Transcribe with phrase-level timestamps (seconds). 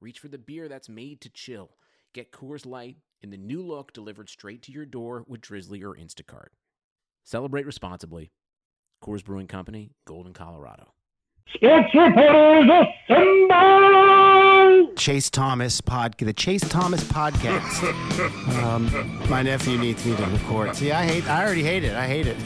[0.00, 1.70] reach for the beer that's made to chill.
[2.14, 5.94] Get Coors Light in the new look delivered straight to your door with Drizly or
[5.94, 6.48] Instacart.
[7.24, 8.32] Celebrate responsibly.
[9.02, 10.92] Coors Brewing Company, Golden, Colorado.
[11.54, 12.70] Sports reporters
[13.08, 14.94] assemble!
[14.96, 18.62] Chase Thomas pod, the Chase Thomas podcast.
[18.62, 20.76] um, my nephew needs me to record.
[20.76, 21.26] See, I hate.
[21.28, 21.94] I already hate it.
[21.96, 22.36] I hate it.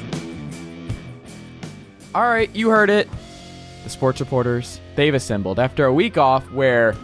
[2.14, 3.08] All right, you heard it.
[3.82, 6.94] The sports reporters, they've assembled after a week off where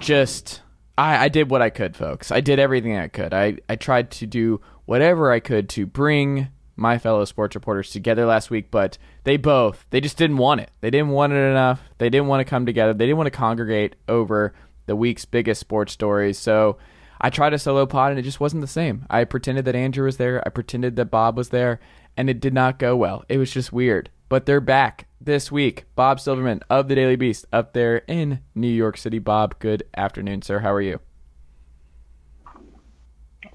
[0.00, 0.62] just
[0.96, 2.32] I, I did what I could, folks.
[2.32, 3.32] I did everything I could.
[3.32, 8.24] I, I tried to do whatever I could to bring my fellow sports reporters together
[8.24, 10.70] last week, but they both they just didn't want it.
[10.80, 11.82] They didn't want it enough.
[11.98, 12.94] They didn't want to come together.
[12.94, 14.54] They didn't want to congregate over
[14.86, 16.38] the week's biggest sports stories.
[16.38, 16.78] So
[17.20, 19.06] I tried a solo pod and it just wasn't the same.
[19.10, 20.42] I pretended that Andrew was there.
[20.46, 21.80] I pretended that Bob was there,
[22.16, 23.24] and it did not go well.
[23.28, 24.10] It was just weird.
[24.28, 25.84] But they're back this week.
[25.94, 29.18] Bob Silverman of the Daily Beast up there in New York City.
[29.18, 30.60] Bob, good afternoon, sir.
[30.60, 31.00] How are you?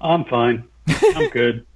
[0.00, 0.64] I'm fine.
[0.88, 1.66] I'm good.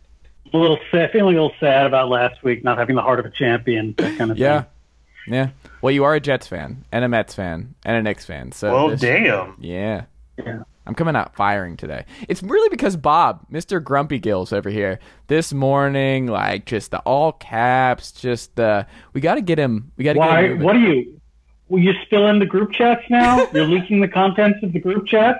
[0.52, 3.20] I'm a little sad, feeling a little sad about last week not having the heart
[3.20, 3.94] of a champion.
[3.98, 4.62] That kind of Yeah.
[4.62, 5.34] thing.
[5.34, 5.48] Yeah.
[5.82, 8.52] Well, you are a Jets fan and a Mets fan and a Knicks fan.
[8.52, 9.56] So Oh, this- damn.
[9.60, 10.04] Yeah.
[10.38, 10.62] Yeah.
[10.88, 12.06] I'm coming out firing today.
[12.28, 13.82] It's really because Bob, Mr.
[13.82, 19.34] Grumpy Gills over here, this morning, like just the all caps, just the we got
[19.34, 19.92] to get him.
[19.98, 20.40] We got to get Why?
[20.44, 20.50] him.
[20.52, 20.64] moving.
[20.64, 21.20] What are you?
[21.68, 23.46] Well, you're still in the group chats now.
[23.52, 25.38] You're leaking the contents of the group chats.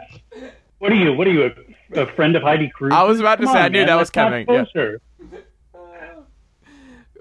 [0.79, 1.15] What are you?
[1.15, 1.51] What are you?
[1.95, 2.93] A, a friend of Heidi Cruz?
[2.95, 4.61] I was about to Come say, on, I knew man, that was let's coming, yeah.
[4.65, 4.99] expose.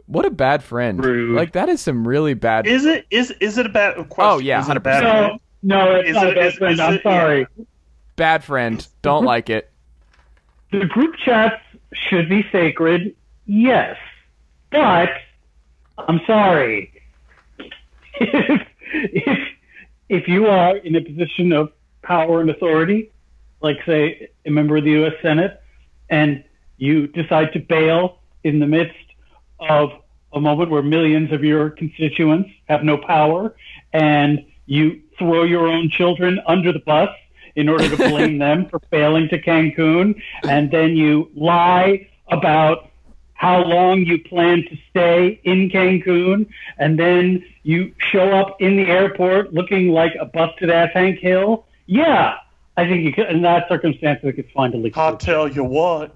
[0.08, 1.04] What a bad friend.
[1.04, 1.36] Rude.
[1.38, 2.68] Like that is some really bad.
[2.68, 4.16] Is it is is it a bad question?
[4.20, 5.40] Oh, yeah, is it a bad 100%.
[5.64, 6.74] No, no, it's Is not it- a bad is- friend.
[6.74, 7.48] is I'm it- sorry.
[8.18, 8.86] Bad friend.
[9.02, 9.72] Don't like it.
[10.72, 11.64] The group chats
[11.94, 13.96] should be sacred, yes,
[14.70, 15.10] but
[15.98, 16.92] I'm sorry.
[18.20, 19.40] If, if
[20.10, 23.12] if you are in a position of power and authority,
[23.62, 25.14] like say a member of the U.S.
[25.22, 25.62] Senate,
[26.10, 26.44] and
[26.78, 28.96] you decide to bail in the midst
[29.60, 29.92] of
[30.34, 33.56] a moment where millions of your constituents have no power,
[33.94, 37.10] and you throw your own children under the bus
[37.58, 42.90] in order to blame them for failing to Cancun, and then you lie about
[43.34, 46.48] how long you plan to stay in Cancun,
[46.78, 51.66] and then you show up in the airport looking like a busted ass Hank Hill.
[51.88, 52.36] Yeah,
[52.78, 54.98] I think you could, in that circumstance, I could find a leak.
[54.98, 56.16] I'll tell you what.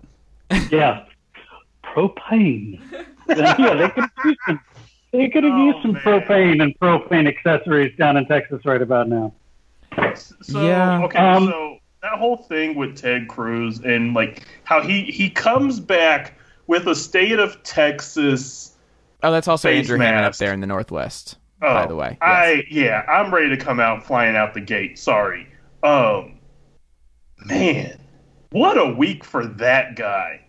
[0.70, 1.06] Yeah,
[1.84, 2.80] propane.
[3.30, 4.60] yeah, they could have used some.
[5.14, 6.02] They could have Oh, used some man.
[6.02, 9.34] propane and propane accessories down in Texas right about now.
[10.42, 11.02] So Yeah.
[11.04, 15.80] okay, Um, so that whole thing with Ted Cruz and like how he he comes
[15.80, 16.34] back
[16.68, 18.76] with a state of Texas.
[19.24, 21.38] Oh, that's also Face Andrew Hammond up there in the Northwest.
[21.62, 22.20] Oh, by the way, yes.
[22.22, 24.98] I yeah, I'm ready to come out flying out the gate.
[24.98, 25.48] Sorry.
[25.84, 26.40] Um,
[27.46, 28.00] man,
[28.52, 30.42] what a week for that guy.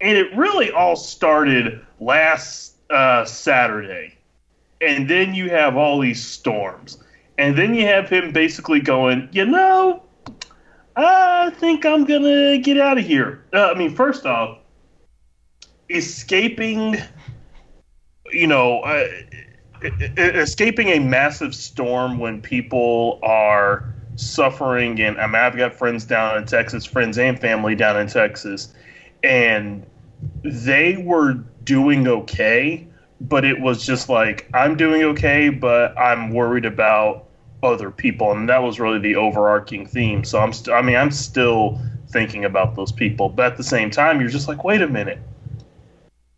[0.00, 4.14] And it really all started last uh, Saturday.
[4.80, 6.98] And then you have all these storms.
[7.38, 10.02] And then you have him basically going, you know,
[10.96, 13.44] I think I'm going to get out of here.
[13.52, 14.58] Uh, I mean, first off,
[15.90, 16.96] escaping,
[18.32, 19.06] you know, uh,
[20.16, 26.38] escaping a massive storm when people are suffering and I mean, I've got friends down
[26.38, 28.72] in Texas, friends and family down in Texas,
[29.22, 29.84] and
[30.42, 32.86] they were doing okay,
[33.20, 37.25] but it was just like I'm doing okay, but I'm worried about
[37.62, 40.24] other people, and that was really the overarching theme.
[40.24, 43.90] So I'm, st- I mean, I'm still thinking about those people, but at the same
[43.90, 45.18] time, you're just like, wait a minute,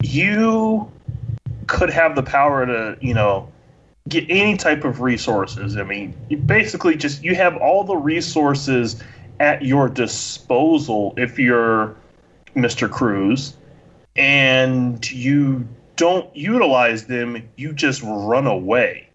[0.03, 0.91] you
[1.67, 3.51] could have the power to, you know,
[4.09, 5.77] get any type of resources.
[5.77, 9.03] I mean, you basically just you have all the resources
[9.41, 11.95] at your disposal if you're
[12.55, 12.91] Mr.
[12.91, 13.57] Cruz,
[14.17, 15.67] and you
[15.97, 17.49] don't utilize them.
[17.57, 19.08] You just run away.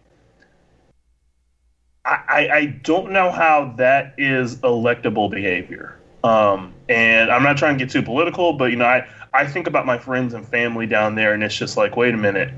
[2.04, 5.98] I, I, I don't know how that is electable behavior.
[6.22, 9.66] Um, and I'm not trying to get too political, but you know, I, I think
[9.66, 12.52] about my friends and family down there, and it's just like, wait a minute.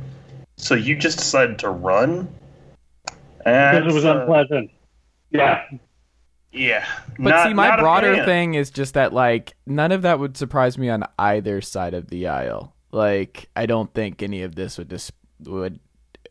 [0.57, 2.29] So you just decided to run?
[3.39, 4.71] Because it was That's, uh, unpleasant.
[5.31, 5.65] Yeah.
[6.53, 6.87] yeah.
[7.19, 10.79] But not, see, my broader thing is just that like none of that would surprise
[10.79, 12.75] me on either side of the aisle.
[12.91, 15.13] Like I don't think any of this would just
[15.45, 15.79] would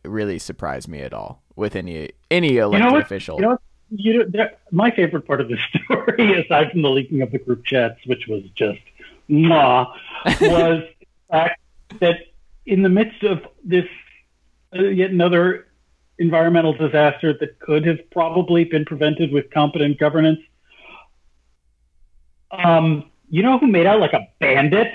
[0.06, 3.02] really surprise me at all with any any elected you know what?
[3.02, 3.36] official.
[3.36, 3.58] You know?
[3.90, 7.64] You know, my favorite part of the story, aside from the leaking of the group
[7.64, 8.80] chats, which was just
[9.28, 9.92] ma,
[10.40, 11.60] was the fact
[12.00, 12.16] that
[12.66, 13.84] in the midst of this
[14.76, 15.68] uh, yet another
[16.18, 20.40] environmental disaster that could have probably been prevented with competent governance,
[22.50, 24.88] um, you know who made out like a bandit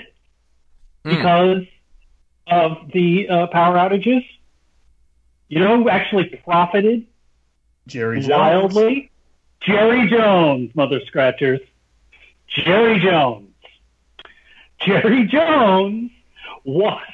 [1.04, 1.10] Hmm.
[1.10, 1.62] because
[2.46, 4.24] of the uh, power outages?
[5.52, 7.06] You know who actually profited
[7.86, 8.30] Jerry Jones.
[8.30, 9.10] wildly.
[9.60, 11.60] Jerry Jones, mother scratchers.
[12.48, 13.50] Jerry Jones.
[14.80, 16.10] Jerry Jones.
[16.64, 17.04] Whoops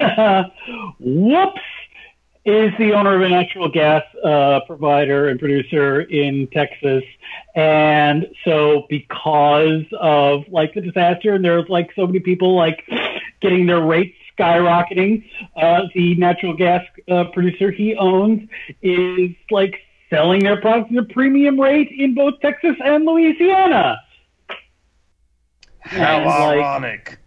[2.44, 7.02] is the owner of a natural gas uh, provider and producer in Texas.
[7.56, 12.88] And so because of like the disaster and there's like so many people like
[13.40, 15.24] getting their rates skyrocketing,
[15.56, 18.48] uh, the natural gas uh, producer he owns
[18.82, 19.74] is like
[20.10, 23.98] selling their products at a premium rate in both Texas and Louisiana.
[25.80, 27.18] How And, like, ironic.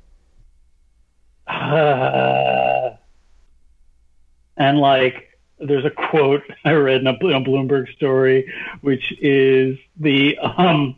[1.47, 2.91] uh,
[4.57, 5.29] and like,
[5.59, 10.95] there's a quote I read in a, in a Bloomberg story, which is the um,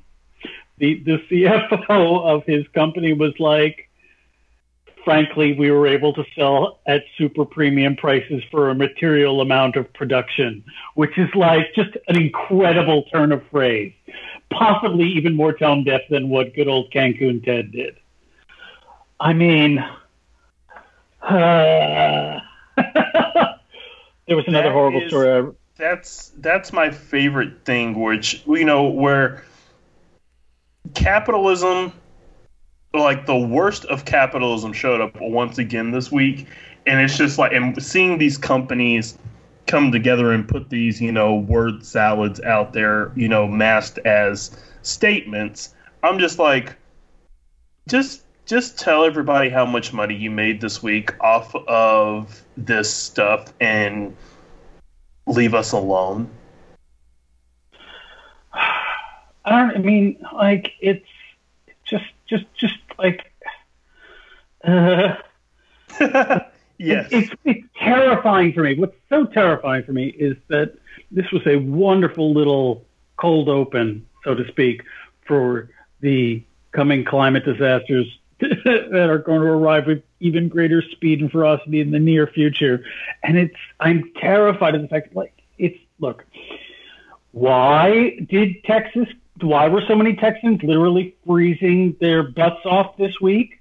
[0.77, 3.89] the the CFO of his company was like,
[5.03, 9.91] frankly, we were able to sell at super premium prices for a material amount of
[9.93, 10.63] production,
[10.95, 13.93] which is like just an incredible turn of phrase,
[14.51, 17.95] possibly even more tone deaf than what good old Cancun Ted did.
[19.19, 19.79] I mean,
[21.21, 22.39] uh,
[22.77, 25.29] there was another That horrible is- story.
[25.29, 29.43] I, that's that's my favorite thing which you know where
[30.93, 31.91] capitalism
[32.93, 36.47] like the worst of capitalism showed up once again this week
[36.85, 39.17] and it's just like and seeing these companies
[39.65, 44.55] come together and put these you know word salads out there you know masked as
[44.83, 45.73] statements
[46.03, 46.75] i'm just like
[47.87, 53.53] just just tell everybody how much money you made this week off of this stuff
[53.59, 54.15] and
[55.25, 56.29] leave us alone
[59.45, 59.75] I don't.
[59.75, 61.05] I mean, like it's
[61.99, 63.31] just, just, just like.
[64.63, 65.15] Uh,
[66.77, 67.07] yes.
[67.11, 68.75] It's, it's terrifying for me.
[68.75, 70.75] What's so terrifying for me is that
[71.11, 72.85] this was a wonderful little
[73.17, 74.81] cold open, so to speak,
[75.27, 75.69] for
[76.01, 78.07] the coming climate disasters
[78.39, 82.83] that are going to arrive with even greater speed and ferocity in the near future.
[83.23, 86.25] And it's I'm terrified of the fact like it's look,
[87.31, 89.07] why did Texas
[89.41, 93.59] why were so many Texans literally freezing their butts off this week?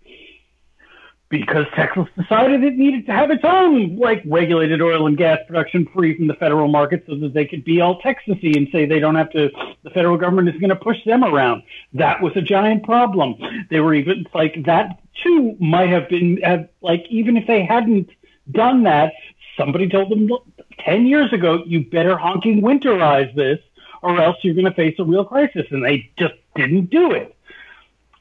[1.32, 5.88] because Texas decided it needed to have its own like regulated oil and gas production
[5.94, 9.00] free from the federal market so that they could be all Texasy and say they
[9.00, 9.50] don't have to
[9.82, 11.62] the federal government is going to push them around.
[11.94, 13.36] That was a giant problem.
[13.70, 18.10] They were even like that too might have been have, like even if they hadn't
[18.50, 19.14] done that,
[19.56, 20.44] somebody told them "Look,
[20.80, 23.58] 10 years ago you better honking winterize this
[24.02, 27.34] or else you're going to face a real crisis and they just didn't do it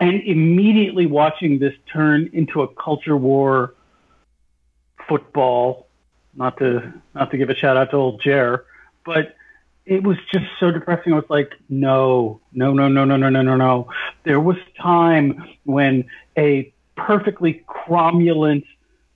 [0.01, 3.75] and immediately watching this turn into a culture war
[5.07, 5.87] football
[6.33, 8.65] not to not to give a shout out to old Jer,
[9.05, 9.35] but
[9.85, 11.13] it was just so depressing.
[11.13, 13.89] I was like, no, no, no, no, no, no, no, no, no.
[14.23, 16.05] There was time when
[16.37, 18.65] a perfectly cromulent,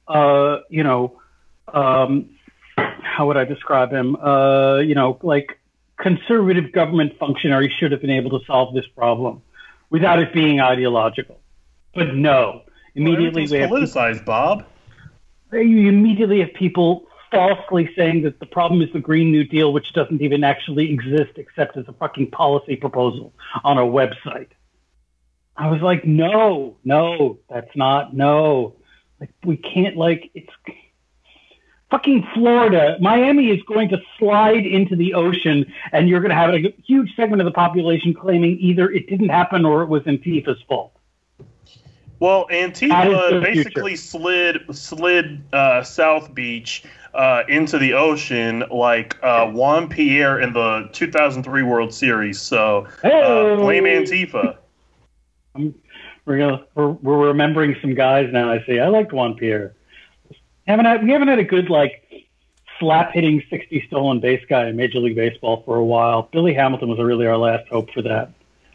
[0.08, 1.20] uh, you know,
[1.74, 2.30] um,
[2.76, 4.16] how would I describe him?
[4.18, 5.60] Uh, you know, like
[6.06, 9.42] conservative government functionary should have been able to solve this problem
[9.90, 11.40] without it being ideological.
[11.96, 12.62] But no,
[12.94, 14.68] immediately they have politicized, Bob.
[15.52, 19.94] you immediately have people falsely saying that the problem is the Green New Deal, which
[19.94, 23.34] doesn't even actually exist except as a fucking policy proposal
[23.64, 24.50] on a website.
[25.58, 28.76] I was like, no, no, that's not, no.
[29.20, 30.52] Like, we can't, like, it's
[31.90, 32.98] fucking Florida.
[33.00, 37.16] Miami is going to slide into the ocean, and you're going to have a huge
[37.16, 40.92] segment of the population claiming either it didn't happen or it was Antifa's fault.
[42.20, 49.90] Well, Antifa basically slid slid uh, South Beach uh, into the ocean like uh, Juan
[49.90, 52.40] Pierre in the 2003 World Series.
[52.40, 53.56] So uh, Hey!
[53.58, 54.58] blame Antifa.
[56.26, 58.52] We're, gonna, we're we're remembering some guys now.
[58.52, 58.80] I see.
[58.80, 59.76] I liked Juan Pierre.
[60.68, 62.04] Haven't had, we haven't had a good like
[62.80, 66.30] slap hitting sixty stolen base guy in Major League Baseball for a while.
[66.32, 68.32] Billy Hamilton was really our last hope for that.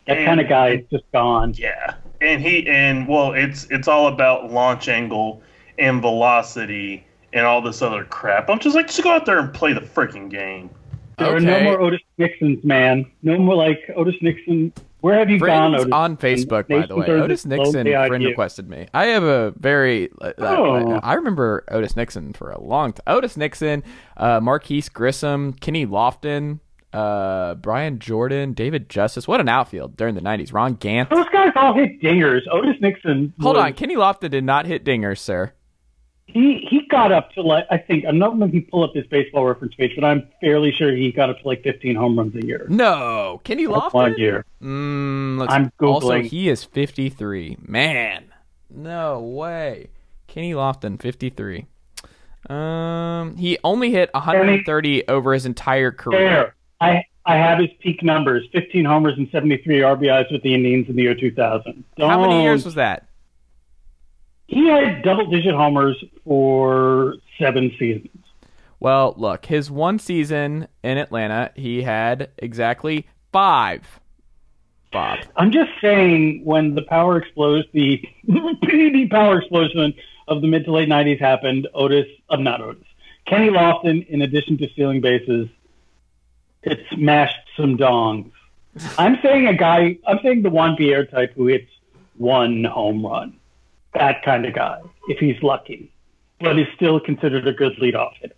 [0.06, 1.54] That And- kind of guy is just gone.
[1.56, 5.42] Yeah, and he and well, it's it's all about launch angle
[5.78, 8.50] and velocity and all this other crap.
[8.50, 10.70] I'm just like, just go out there and play the freaking game.
[11.18, 13.04] There are no more Otis Nixons, man.
[13.22, 14.72] No more like Otis Nixon.
[15.00, 15.92] Where have you gone, Otis?
[15.92, 17.06] on Facebook, by the way.
[17.06, 18.86] Otis Nixon friend requested me.
[18.94, 20.10] I have a very.
[20.20, 21.00] Uh, Oh.
[21.02, 23.02] I remember Otis Nixon for a long time.
[23.06, 23.82] Otis Nixon,
[24.16, 26.60] uh, Marquis Grissom, Kenny Lofton,
[26.92, 29.26] uh, Brian Jordan, David Justice.
[29.28, 30.52] What an outfield during the 90s.
[30.52, 31.08] Ron Gant.
[31.10, 32.40] Those guys all hit dingers.
[32.50, 33.32] Otis Nixon.
[33.40, 33.72] Hold was- on.
[33.74, 35.52] Kenny Lofton did not hit dingers, sir.
[36.32, 39.06] He he got up to like I think I'm not going to pull up his
[39.06, 42.34] baseball reference page, but I'm fairly sure he got up to like 15 home runs
[42.36, 42.66] a year.
[42.68, 43.40] No.
[43.44, 43.92] Kenny Lofton?
[43.92, 44.44] One year.
[44.62, 46.02] Mm, I'm googling.
[46.02, 47.58] Also, he is 53.
[47.60, 48.24] Man.
[48.70, 49.88] No way.
[50.28, 51.66] Kenny Lofton, 53.
[52.48, 56.20] Um, he only hit 130 over his entire career.
[56.20, 56.54] There.
[56.80, 60.96] I I have his peak numbers: 15 homers and 73 RBIs with the Indians in
[60.96, 61.84] the year 2000.
[61.98, 63.06] How many years was that?
[64.50, 68.10] He had double-digit homers for seven seasons?
[68.80, 74.00] Well, look, his one season in Atlanta, he had exactly five.
[74.92, 75.20] Bob.
[75.36, 79.94] I'm just saying, when the power explosion, the the power explosion
[80.26, 82.82] of the mid to late '90s happened, Otis, uh, not Otis,
[83.26, 85.48] Kenny Lofton, in addition to stealing bases,
[86.64, 88.32] it smashed some dongs.
[88.98, 89.98] I'm saying a guy.
[90.08, 91.70] I'm saying the Juan Pierre type who hits
[92.16, 93.38] one home run,
[93.94, 95.90] that kind of guy, if he's lucky,
[96.40, 98.34] but is still considered a good leadoff hitter.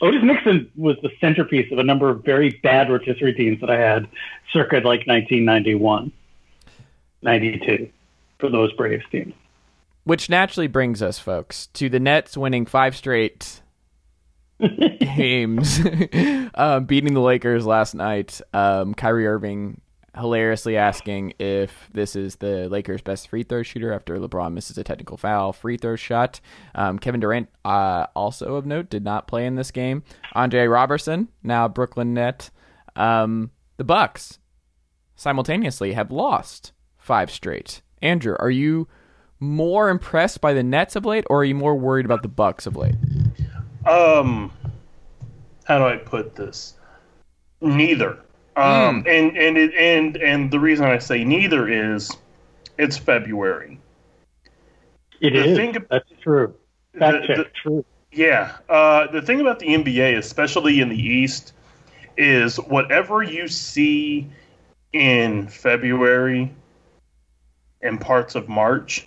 [0.00, 3.78] Otis Nixon was the centerpiece of a number of very bad rotisserie teams that I
[3.78, 4.08] had
[4.52, 6.12] circa like 1991,
[7.22, 7.90] 92
[8.38, 9.34] for those Braves teams.
[10.04, 13.60] Which naturally brings us, folks, to the Nets winning five straight
[15.00, 15.80] games,
[16.54, 18.40] um, beating the Lakers last night.
[18.54, 19.80] Um, Kyrie Irving
[20.18, 24.84] hilariously asking if this is the Lakers' best free throw shooter after LeBron misses a
[24.84, 26.40] technical foul free throw shot.
[26.74, 30.02] Um, Kevin Durant, uh, also of note, did not play in this game.
[30.34, 32.50] Andre Roberson, now Brooklyn Net.
[32.96, 34.38] Um, the Bucks
[35.14, 37.82] simultaneously have lost five straight.
[38.02, 38.88] Andrew, are you
[39.40, 42.66] more impressed by the Nets of late, or are you more worried about the Bucks
[42.66, 42.96] of late?
[43.86, 44.52] Um,
[45.64, 46.74] how do I put this?
[47.60, 48.18] Neither.
[48.58, 52.10] Um, and and it, and and the reason I say neither is
[52.78, 53.78] it's February.
[55.20, 55.56] It The is.
[55.56, 56.54] thing- That's true.
[56.98, 57.54] Fact The- check.
[57.54, 57.84] true.
[58.12, 58.56] Yeah.
[58.68, 61.52] Uh, the thing about the NBA, especially in the East,
[62.16, 64.28] is whatever you see
[64.92, 66.50] in February
[67.82, 69.06] and parts of March,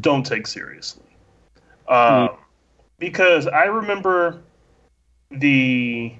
[0.00, 1.02] don't take seriously.
[1.88, 2.30] Um,
[2.98, 4.42] Because I remember
[5.30, 6.12] the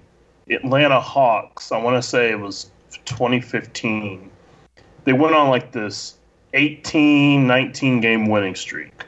[0.51, 2.71] Atlanta Hawks, I want to say it was
[3.05, 4.31] 2015.
[5.05, 6.19] They went on like this
[6.55, 9.05] 18, 19 game winning streak.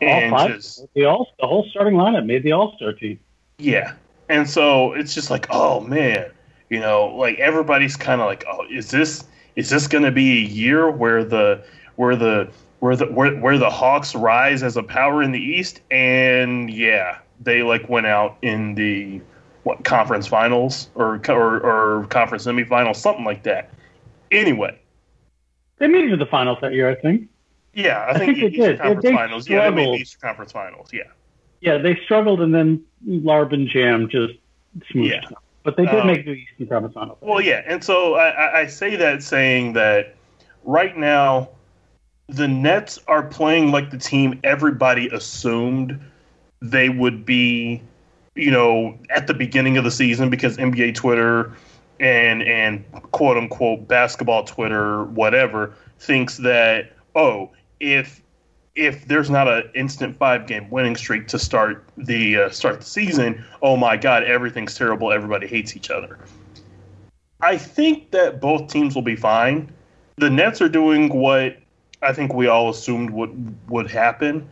[0.00, 0.50] All And five.
[0.50, 3.18] just The all the whole starting lineup made the All Star team.
[3.58, 3.94] yeah.
[4.28, 6.30] And so it's just like, oh man,
[6.70, 9.24] you know, like everybody's kind of like, oh, is this
[9.56, 11.62] is this going to be a year where the
[11.96, 12.50] where the
[12.80, 15.82] where the where, where the Hawks rise as a power in the East?
[15.90, 19.20] And yeah, they like went out in the
[19.64, 23.70] what conference finals or or, or conference semifinals, something like that.
[24.30, 24.78] Anyway,
[25.78, 27.28] They made it to the finals that year, I think.
[27.74, 28.78] yeah, I, I think, think they Eastern did.
[28.80, 29.48] Conference they Finals.
[29.48, 30.00] Yeah, they made the struggled.
[30.00, 30.88] Eastern Conference Finals.
[30.92, 31.02] Yeah.
[31.60, 34.34] Yeah, they struggled, and then LeBron James just
[34.90, 35.20] smoothed Yeah.
[35.64, 37.18] But they did Um, make the Eastern Conference finals.
[37.20, 40.16] Well, yeah, and so I- I say that saying that
[40.64, 41.50] right now
[42.28, 46.00] the Nets are playing like the team everybody assumed
[46.60, 47.80] they would be,
[48.34, 51.52] you know, at the beginning of the season because NBA Twitter
[52.00, 58.22] and and quote unquote basketball Twitter whatever thinks that oh if
[58.74, 62.86] if there's not an instant five game winning streak to start the uh, start the
[62.86, 65.12] season, oh my god, everything's terrible.
[65.12, 66.18] Everybody hates each other.
[67.40, 69.70] I think that both teams will be fine.
[70.16, 71.58] The Nets are doing what
[72.00, 74.48] I think we all assumed would would happen.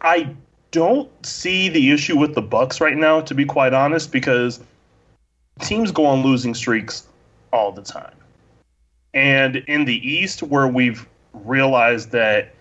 [0.00, 0.34] I
[0.70, 4.60] don't see the issue with the Bucks right now, to be quite honest, because
[5.60, 7.06] teams go on losing streaks
[7.52, 8.14] all the time.
[9.12, 12.54] And in the East, where we've realized that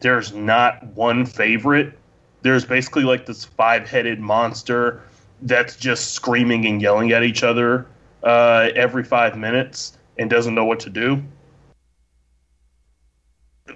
[0.00, 1.98] there's not one favorite.
[2.42, 5.02] There's basically like this five headed monster
[5.42, 7.86] that's just screaming and yelling at each other
[8.22, 11.22] uh, every five minutes and doesn't know what to do.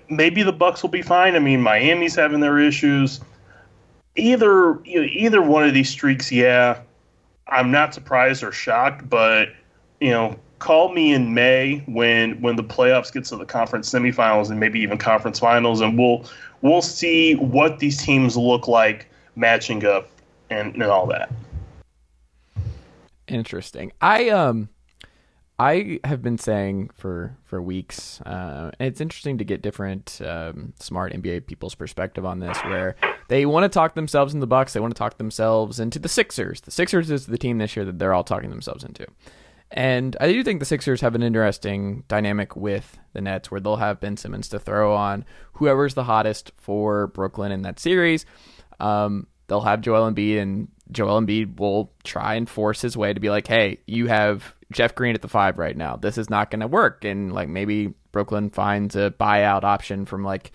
[0.09, 1.37] Maybe the Bucks will be fine.
[1.37, 3.21] I mean, Miami's having their issues.
[4.17, 6.81] Either you know, either one of these streaks, yeah,
[7.49, 9.49] I'm not surprised or shocked, but
[10.01, 14.51] you know, call me in May when when the playoffs get to the conference semifinals
[14.51, 16.25] and maybe even conference finals, and we'll
[16.63, 20.09] we'll see what these teams look like matching up
[20.51, 21.31] and, and all that.
[23.27, 23.93] Interesting.
[24.01, 24.69] I um
[25.59, 30.73] I have been saying for for weeks, uh, and it's interesting to get different um,
[30.81, 32.97] smart NBA people's perspective on this, where
[33.29, 36.09] they want to talk themselves in the Bucks, they want to talk themselves into the
[36.09, 36.61] Sixers.
[36.63, 39.07] The Sixers is the team this year that they're all talking themselves into,
[39.71, 43.77] and I do think the Sixers have an interesting dynamic with the Nets, where they'll
[43.77, 48.27] have Ben Simmons to throw on whoever's the hottest for Brooklyn in that series.
[48.81, 53.21] Um, they'll have Joel Embiid, and Joel Embiid will try and force his way to
[53.21, 55.97] be like, "Hey, you have Jeff Green at the five right now.
[55.97, 57.05] This is not going to work.
[57.05, 60.53] And like maybe Brooklyn finds a buyout option from like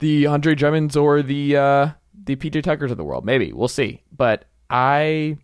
[0.00, 1.88] the Andre Drummonds or the uh,
[2.24, 3.24] the PJ Tuckers of the world.
[3.24, 4.02] Maybe we'll see.
[4.16, 5.36] But I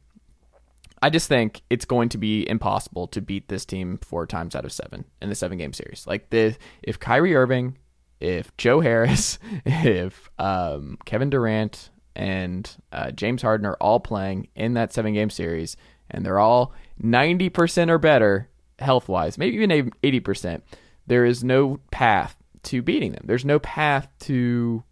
[1.02, 4.64] I just think it's going to be impossible to beat this team four times out
[4.64, 6.06] of seven in the seven game series.
[6.06, 7.76] Like the if Kyrie Irving,
[8.18, 14.74] if Joe Harris, if um, Kevin Durant and uh, James Harden are all playing in
[14.74, 15.76] that seven game series,
[16.10, 20.62] and they're all 90% or better health wise, maybe even 80%,
[21.06, 23.24] there is no path to beating them.
[23.26, 24.82] There's no path to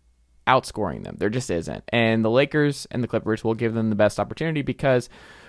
[0.46, 1.16] outscoring them.
[1.18, 1.84] There just isn't.
[1.88, 5.08] And the Lakers and the Clippers will give them the best opportunity because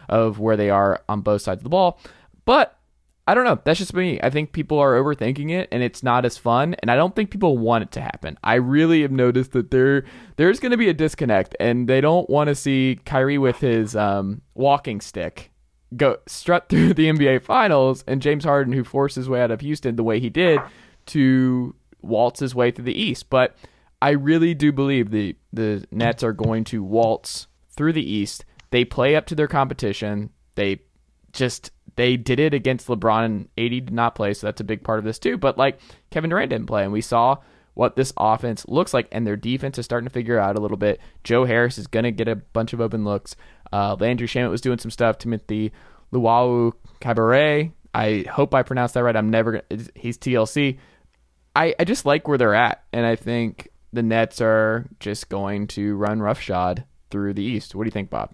[0.10, 2.00] of where they are on both sides of the ball.
[2.46, 2.78] But
[3.28, 3.60] I don't know.
[3.64, 4.20] That's just me.
[4.22, 7.32] I think people are overthinking it and it's not as fun and I don't think
[7.32, 8.38] people want it to happen.
[8.44, 10.06] I really have noticed that there
[10.36, 13.96] there's going to be a disconnect and they don't want to see Kyrie with his
[13.96, 15.52] um, walking stick
[15.96, 19.62] go strut through the NBA finals and James Harden who forced his way out of
[19.62, 20.60] Houston the way he did
[21.08, 23.30] to waltz his way through the East.
[23.30, 23.56] But
[24.02, 28.46] I really do believe the the Nets are going to waltz through the East.
[28.72, 30.32] They play up to their competition.
[30.56, 30.82] They
[31.32, 34.84] just they did it against LeBron and AD did not play, so that's a big
[34.84, 35.38] part of this too.
[35.38, 35.80] But like
[36.12, 37.38] Kevin Durant didn't play, and we saw
[37.74, 40.78] what this offense looks like, and their defense is starting to figure out a little
[40.78, 41.00] bit.
[41.24, 43.36] Joe Harris is going to get a bunch of open looks.
[43.72, 45.18] Uh, Landry Shamet was doing some stuff.
[45.18, 45.72] Timothy
[46.12, 47.72] Luau Cabaret.
[47.94, 49.16] I hope I pronounced that right.
[49.16, 49.84] I'm never gonna.
[49.96, 50.80] He's TLC.
[51.56, 55.68] I, I just like where they're at, and I think the Nets are just going
[55.68, 57.74] to run roughshod through the East.
[57.74, 58.34] What do you think, Bob?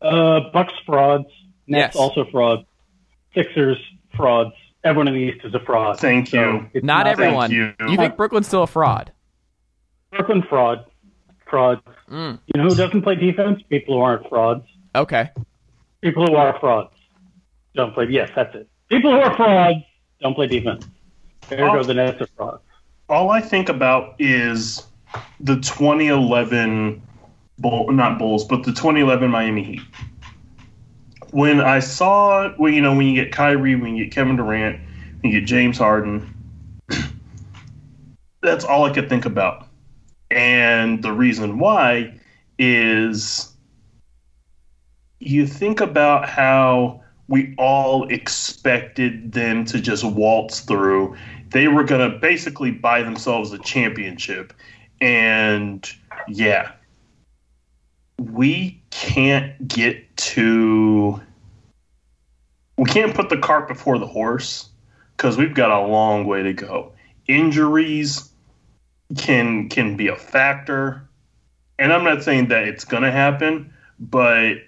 [0.00, 1.26] Uh, Bucks frauds.
[1.66, 1.96] Nets Yes.
[1.96, 2.62] also frauds.
[3.34, 3.78] Sixers
[4.16, 4.52] frauds.
[4.84, 5.98] Everyone in the East is a fraud.
[5.98, 6.70] Thank So you.
[6.74, 7.50] it's Not, everyone.
[7.50, 7.72] you.
[7.88, 9.10] You think Brooklyn's still a fraud?
[10.10, 10.84] Brooklyn fraud.
[11.50, 11.80] Fraud.
[12.10, 12.38] Mm.
[12.46, 13.62] You know who doesn't play defense?
[13.68, 14.64] People who aren't frauds.
[14.94, 15.30] Okay.
[16.02, 16.94] People who are frauds
[17.74, 18.06] don't play.
[18.10, 18.68] Yes, that's it.
[18.88, 19.78] People who are frauds
[20.20, 20.86] don't play defense.
[21.48, 22.62] There go the Nets are frauds.
[23.08, 24.86] all I think about is
[25.40, 27.02] the 2011
[27.58, 29.80] Bull, not Bulls, but the 2011 Miami Heat.
[31.30, 34.80] When I saw, well, you know, when you get Kyrie, when you get Kevin Durant,
[35.20, 36.34] when you get James Harden,
[38.42, 39.68] that's all I could think about.
[40.30, 42.18] And the reason why
[42.58, 43.52] is
[45.18, 51.16] you think about how we all expected them to just waltz through
[51.50, 54.52] they were going to basically buy themselves a championship.
[55.00, 55.88] And
[56.28, 56.72] yeah,
[58.18, 61.20] we can't get to.
[62.76, 64.68] We can't put the cart before the horse
[65.16, 66.92] because we've got a long way to go.
[67.26, 68.30] Injuries
[69.16, 71.08] can can be a factor,
[71.78, 74.58] and I'm not saying that it's going to happen, but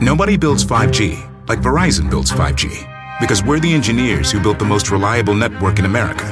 [0.00, 4.90] Nobody builds 5G like Verizon builds 5G because we're the engineers who built the most
[4.90, 6.24] reliable network in America.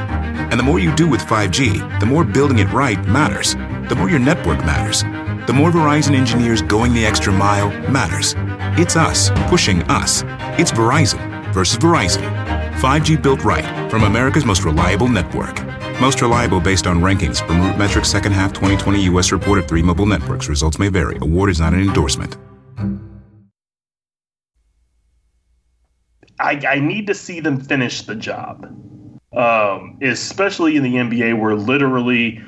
[0.50, 3.56] And the more you do with 5G, the more building it right matters.
[3.88, 5.02] The more your network matters.
[5.46, 8.34] The more Verizon engineers going the extra mile matters.
[8.76, 10.24] It's us pushing us.
[10.58, 12.22] It's Verizon versus Verizon.
[12.80, 15.64] 5G built right from America's most reliable network.
[16.00, 19.30] Most reliable based on rankings from RootMetrics second half 2020 U.S.
[19.30, 20.48] report of three mobile networks.
[20.48, 21.16] Results may vary.
[21.20, 22.36] Award is not an endorsement.
[26.40, 28.66] I, I need to see them finish the job,
[29.32, 32.42] um, especially in the NBA where literally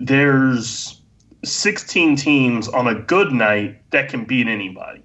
[0.00, 1.00] there's
[1.44, 5.04] 16 teams on a good night that can beat anybody,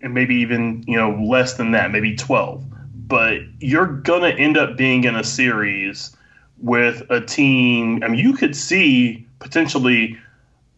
[0.00, 2.64] and maybe even you know less than that, maybe 12.
[3.08, 6.16] But you're gonna end up being in a series
[6.58, 8.02] with a team.
[8.02, 10.18] I mean, you could see potentially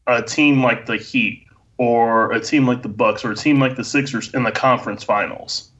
[0.06, 1.46] a team like the Heat
[1.78, 5.02] or a team like the Bucks or a team like the Sixers in the conference
[5.04, 5.70] finals.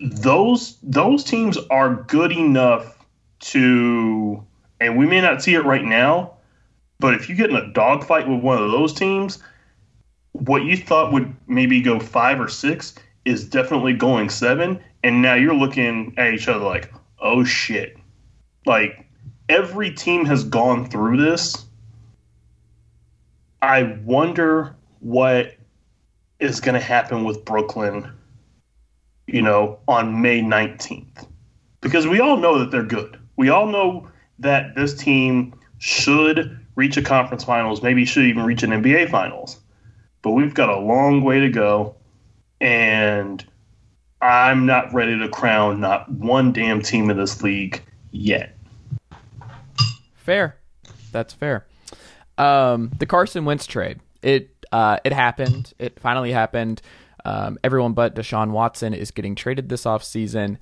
[0.00, 3.04] Those those teams are good enough
[3.40, 4.44] to
[4.80, 6.32] and we may not see it right now,
[6.98, 9.38] but if you get in a dogfight with one of those teams,
[10.32, 15.34] what you thought would maybe go five or six is definitely going seven, and now
[15.34, 17.96] you're looking at each other like, oh shit.
[18.64, 19.06] Like
[19.48, 21.66] every team has gone through this.
[23.62, 25.54] I wonder what
[26.38, 28.10] is going to happen with Brooklyn,
[29.26, 31.26] you know, on May 19th.
[31.80, 33.18] Because we all know that they're good.
[33.36, 38.62] We all know that this team should reach a conference finals, maybe should even reach
[38.62, 39.58] an NBA finals.
[40.22, 41.94] But we've got a long way to go.
[42.60, 43.44] And
[44.20, 48.56] I'm not ready to crown not one damn team in this league yet.
[50.14, 50.56] Fair.
[51.12, 51.66] That's fair.
[52.38, 54.00] Um, the Carson Wentz trade.
[54.22, 55.72] It uh, it happened.
[55.78, 56.82] It finally happened.
[57.24, 60.58] Um, everyone but Deshaun Watson is getting traded this offseason.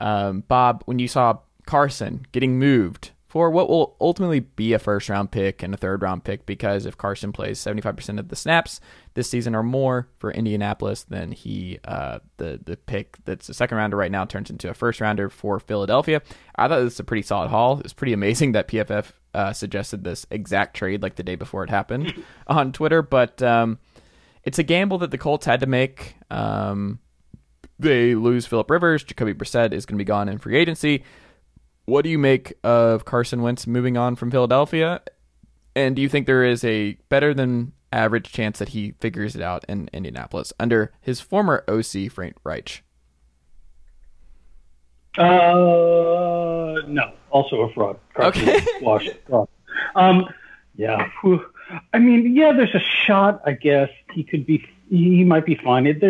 [0.00, 5.08] Um, Bob, when you saw Carson getting moved for what will ultimately be a first
[5.10, 8.80] round pick and a third round pick, because if Carson plays 75% of the snaps
[9.12, 13.76] this season or more for Indianapolis, then he, uh, the, the pick that's a second
[13.76, 16.22] rounder right now turns into a first rounder for Philadelphia.
[16.56, 17.78] I thought this was a pretty solid haul.
[17.78, 21.62] It was pretty amazing that PFF uh, suggested this exact trade like the day before
[21.64, 22.14] it happened
[22.46, 23.78] on Twitter, but um,
[24.42, 26.14] it's a gamble that the Colts had to make.
[26.30, 26.98] Um,
[27.78, 29.04] they lose Philip Rivers.
[29.04, 31.04] Jacoby Brissett is going to be gone in free agency.
[31.88, 35.00] What do you make of Carson Wentz moving on from Philadelphia?
[35.74, 39.40] And do you think there is a better than average chance that he figures it
[39.40, 42.82] out in Indianapolis under his former OC, Frank Reich?
[45.16, 47.10] Uh, no.
[47.30, 47.98] Also a fraud.
[48.12, 48.66] Carson Okay.
[48.82, 49.08] Wash.
[49.26, 49.48] fraud.
[49.96, 50.26] Um,
[50.76, 51.08] yeah.
[51.94, 52.52] I mean, yeah.
[52.52, 53.40] There's a shot.
[53.46, 54.62] I guess he could be.
[54.90, 55.86] He might be fine.
[55.86, 56.02] It,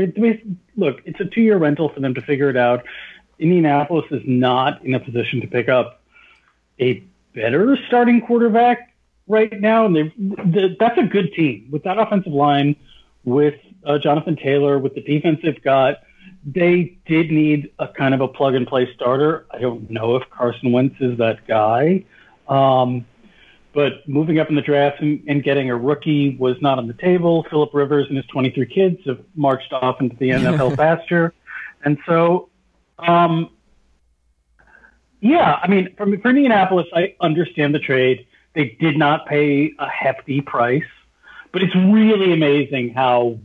[0.77, 2.85] look, it's a two-year rental for them to figure it out.
[3.39, 6.03] Indianapolis is not in a position to pick up
[6.81, 8.95] a better starting quarterback
[9.27, 12.77] right now, and they, the, that's a good team with that offensive line,
[13.25, 16.03] with uh, Jonathan Taylor, with the defense they've got.
[16.45, 19.47] They did need a kind of a plug and play starter.
[19.51, 22.05] I don't know if Carson Wentz is that guy.
[22.49, 23.07] Um,
[23.75, 26.95] but moving up in the draft and, and getting a rookie was not on the
[26.95, 27.47] table.
[27.51, 31.35] Philip Rivers and his 23 kids have marched off into the NFL pasture.
[31.85, 32.48] And so,
[32.99, 33.51] um,
[35.21, 38.27] yeah, I mean, for, for Indianapolis, I understand the trade.
[38.55, 40.83] They did not pay a hefty price,
[41.53, 43.39] but it's really amazing how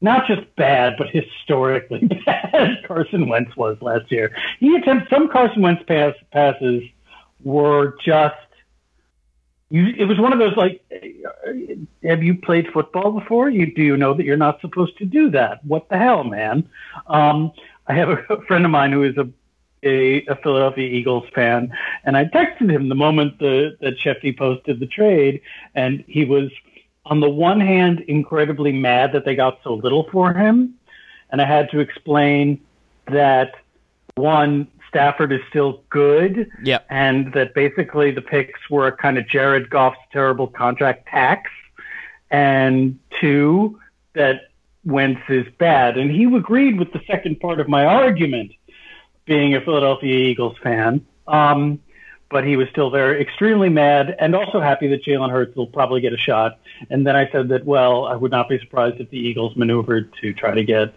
[0.00, 4.34] not just bad, but historically bad Carson Wentz was last year.
[4.60, 6.82] He attempted some Carson Wentz pass, passes
[7.42, 8.34] were just.
[9.68, 10.80] You, it was one of those like,
[12.04, 13.50] have you played football before?
[13.50, 15.64] You do you know that you're not supposed to do that?
[15.64, 16.68] What the hell, man?
[17.08, 17.50] Um,
[17.88, 18.16] I have a
[18.48, 19.28] friend of mine who is a
[19.82, 21.70] a, a Philadelphia Eagles fan,
[22.04, 25.42] and I texted him the moment the, that Schefty posted the trade,
[25.74, 26.50] and he was
[27.04, 30.74] on the one hand incredibly mad that they got so little for him,
[31.30, 32.60] and I had to explain
[33.06, 33.52] that
[34.16, 36.86] one Stafford is still good, Yep.
[36.90, 41.50] and that basically the picks were a kind of Jared Goff's terrible contract tax,
[42.30, 43.78] and two
[44.14, 44.48] that
[44.86, 48.52] Wentz is bad, and he agreed with the second part of my argument
[49.26, 51.04] being a Philadelphia Eagles fan.
[51.26, 51.80] Um,
[52.28, 56.00] but he was still very extremely mad and also happy that Jalen Hurts will probably
[56.00, 56.58] get a shot.
[56.90, 60.12] And then I said that, well, I would not be surprised if the Eagles maneuvered
[60.20, 60.94] to try to get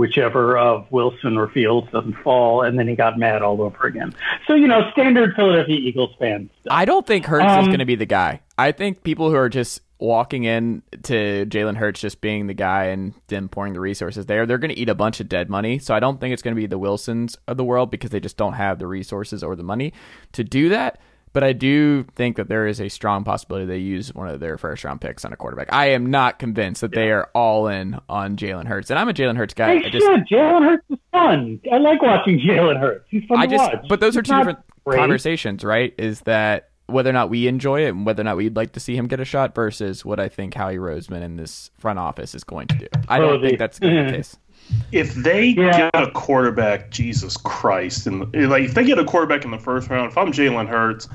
[0.00, 2.62] whichever of Wilson or Fields doesn't fall.
[2.62, 4.14] And then he got mad all over again.
[4.46, 6.48] So, you know, standard Philadelphia Eagles fans.
[6.62, 6.72] stuff.
[6.72, 8.40] I don't think Hurts is Um, going to be the guy.
[8.56, 12.84] I think people who are just walking in to Jalen Hurts just being the guy
[12.86, 15.78] and them pouring the resources there, they're going to eat a bunch of dead money.
[15.78, 18.20] So I don't think it's going to be the Wilsons of the world because they
[18.20, 19.92] just don't have the resources or the money
[20.32, 20.98] to do that.
[21.32, 24.58] But I do think that there is a strong possibility they use one of their
[24.58, 25.72] first round picks on a quarterback.
[25.72, 29.12] I am not convinced that they are all in on Jalen Hurts, and I'm a
[29.12, 29.74] Jalen Hurts guy.
[29.74, 31.60] I just, shit, Jalen Hurts is fun.
[31.72, 33.04] I like watching Jalen Hurts.
[33.10, 33.84] He's fun I to just, watch.
[33.88, 34.98] but those are two different great.
[34.98, 35.94] conversations, right?
[35.98, 38.80] Is that whether or not we enjoy it and whether or not we'd like to
[38.80, 42.34] see him get a shot versus what I think Howie Roseman in this front office
[42.34, 42.86] is going to do.
[43.08, 44.36] I don't think that's going to be the case.
[44.92, 45.90] If they Yeah.
[45.92, 49.88] get a quarterback, Jesus Christ, and like if they get a quarterback in the first
[49.88, 51.08] round, if I'm Jalen Hurts,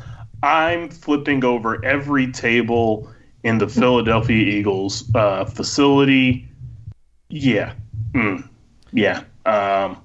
[0.44, 3.10] I'm flipping over every table
[3.44, 6.48] in the Philadelphia Eagles uh, facility.
[7.30, 7.74] Yeah,
[8.14, 8.48] mm.
[8.92, 9.22] yeah.
[9.46, 9.98] Um,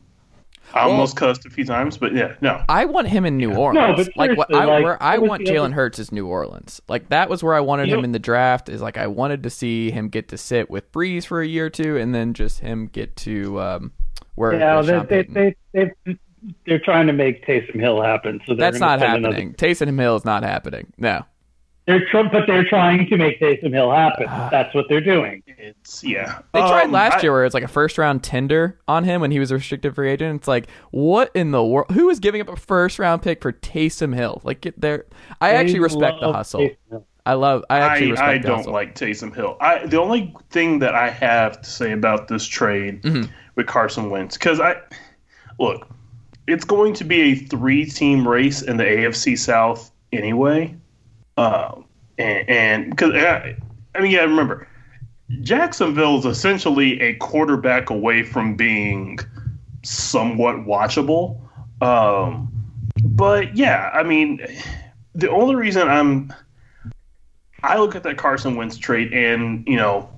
[0.75, 2.63] I Well- almost cussed a few times, but yeah, no.
[2.69, 4.09] I want him in New Orleans.
[4.09, 6.81] but like what I, like, where I want Jalen Hurts is New Orleans.
[6.89, 8.69] Like that was where I wanted him know- in the draft.
[8.69, 11.67] Is like I wanted to see him get to sit with Brees for a year
[11.67, 13.93] or two, and then just him get to um,
[14.37, 16.19] where Yeah, they, they, they, they
[16.67, 18.41] they're trying to make Taysom Hill happen.
[18.47, 19.55] So they're That's not spend another- happening.
[19.55, 20.93] Taysom Hill is not happening.
[20.97, 21.23] No.
[21.91, 24.27] They're tr- but they're trying to make Taysom Hill happen.
[24.51, 25.43] That's what they're doing.
[25.47, 26.39] It's yeah.
[26.53, 29.21] They tried Um, last I- year where it's like a first round tender on him
[29.21, 30.37] when he was a restricted free agent.
[30.37, 31.91] It's like, what in the world?
[31.93, 34.41] Who is giving up a first round pick for Taysom Hill?
[34.45, 35.07] Like, get there.
[35.41, 36.71] I actually respect the hustle.
[37.27, 37.65] I love.
[37.69, 38.73] I actually I, respect I the don't hustle.
[38.73, 39.57] like Taysom Hill.
[39.61, 43.31] I the only thing that I have to say about this trade Mm-hmm.
[43.57, 44.77] with Carson Wentz because I
[45.59, 45.87] look,
[46.47, 50.75] it's going to be a three-team race in the AFC South anyway,
[51.41, 51.85] um,
[52.19, 53.57] and because I,
[53.95, 54.69] I mean, yeah, remember
[55.41, 59.19] Jacksonville is essentially a quarterback away from being
[59.83, 61.41] somewhat watchable.
[61.81, 62.53] Um,
[63.05, 64.47] but yeah, I mean,
[65.15, 66.31] the only reason I'm
[67.63, 70.11] I look at that Carson Wentz trade, and you know,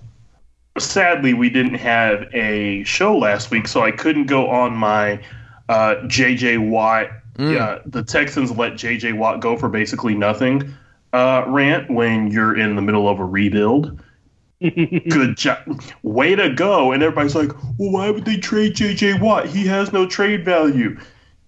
[0.77, 5.23] sadly we didn't have a show last week, so I couldn't go on my
[5.69, 6.59] uh, J.J.
[6.59, 7.11] Watt.
[7.39, 9.13] Yeah, the Texans let J.J.
[9.13, 10.75] Watt go for basically nothing
[11.12, 14.01] uh, rant when you're in the middle of a rebuild.
[14.61, 16.92] Good job, way to go!
[16.92, 19.14] And everybody's like, "Well, why would they trade J.J.
[19.14, 19.46] Watt?
[19.46, 20.96] He has no trade value."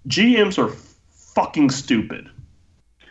[0.09, 0.74] GMs are
[1.35, 2.29] fucking stupid.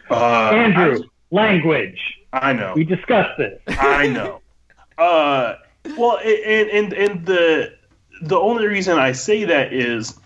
[0.10, 2.00] Uh, Andrew, language.
[2.34, 2.74] I, I know.
[2.76, 3.60] We discussed this.
[3.68, 4.40] I know.
[4.96, 5.56] Uh,
[5.98, 7.74] well, and, and and the
[8.22, 10.20] the only reason I say that is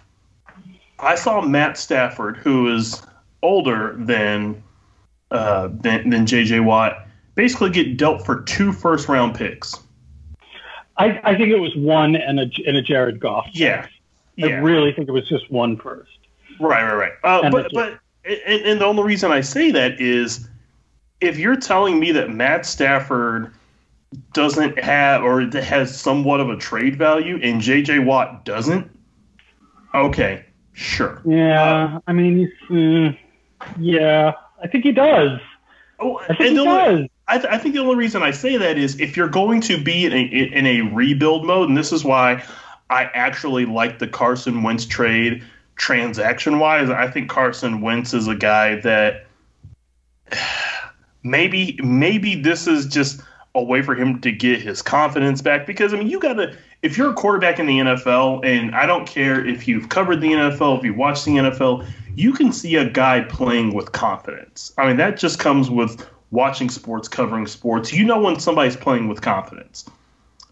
[0.99, 3.01] I saw Matt Stafford, who is
[3.41, 4.61] older than
[5.31, 9.75] uh, than, than JJ Watt, basically get dealt for two first round picks.
[10.97, 13.47] I, I think it was one and a and a Jared Goff.
[13.51, 13.87] Yeah,
[14.41, 16.09] I really think it was just one first.
[16.59, 17.11] right, right, right.
[17.23, 20.47] Uh, And but but and, and the only reason I say that is
[21.21, 23.53] if you're telling me that Matt Stafford
[24.33, 28.89] doesn't have or has somewhat of a trade value and JJ Watt doesn't,
[29.93, 31.21] okay, sure.
[31.25, 33.17] Yeah, I mean, mm,
[33.79, 35.39] yeah, I think he does.
[35.99, 37.09] Oh, I think he only, does.
[37.27, 39.81] I, th- I think the only reason I say that is if you're going to
[39.81, 42.43] be in a in a rebuild mode, and this is why
[42.89, 45.43] I actually like the Carson Wentz trade
[45.75, 46.89] transaction wise.
[46.89, 49.27] I think Carson Wentz is a guy that
[51.23, 53.21] maybe maybe this is just
[53.55, 56.97] a way for him to get his confidence back because I mean you gotta if
[56.97, 60.77] you're a quarterback in the NFL and I don't care if you've covered the NFL
[60.77, 64.73] if you watch the NFL you can see a guy playing with confidence.
[64.77, 67.93] I mean that just comes with watching sports covering sports.
[67.93, 69.85] You know when somebody's playing with confidence.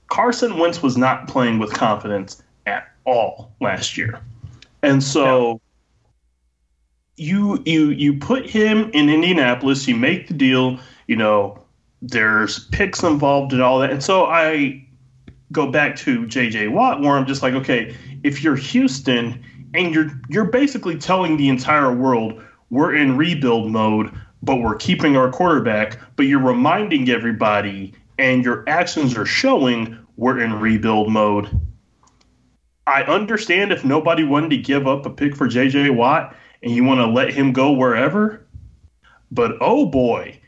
[0.07, 4.19] Carson Wentz was not playing with confidence at all last year.
[4.83, 5.59] And so
[7.17, 11.59] you you you put him in Indianapolis, you make the deal, you know,
[12.01, 13.89] there's picks involved and all that.
[13.89, 14.84] And so I
[15.51, 20.11] go back to JJ Watt where I'm just like, okay, if you're Houston and you're
[20.29, 25.99] you're basically telling the entire world we're in rebuild mode, but we're keeping our quarterback,
[26.15, 31.49] but you're reminding everybody and your actions are showing we're in rebuild mode.
[32.87, 36.83] I understand if nobody wanted to give up a pick for JJ Watt and you
[36.83, 38.45] want to let him go wherever.
[39.31, 40.39] But oh boy,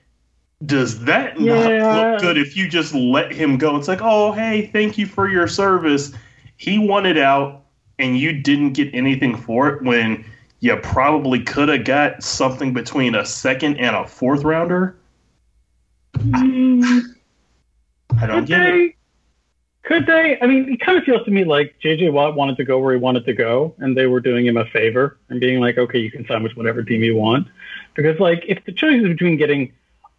[0.65, 1.79] does that Yeah.
[1.79, 3.75] not look good if you just let him go?
[3.75, 6.13] It's like, oh, hey, thank you for your service.
[6.57, 7.63] He wanted out
[7.99, 10.25] and you didn't get anything for it when
[10.59, 14.97] you probably could have got something between a second and a fourth rounder.
[16.15, 17.01] Mm,
[18.19, 18.93] I don't could get it.
[19.83, 20.37] Could they?
[20.41, 22.09] I mean, it kind of feels to me like J.J.
[22.09, 24.65] Watt wanted to go where he wanted to go, and they were doing him a
[24.65, 27.47] favor and being like, "Okay, you can sign with whatever team you want."
[27.93, 29.71] Because, like, if the choice is between getting,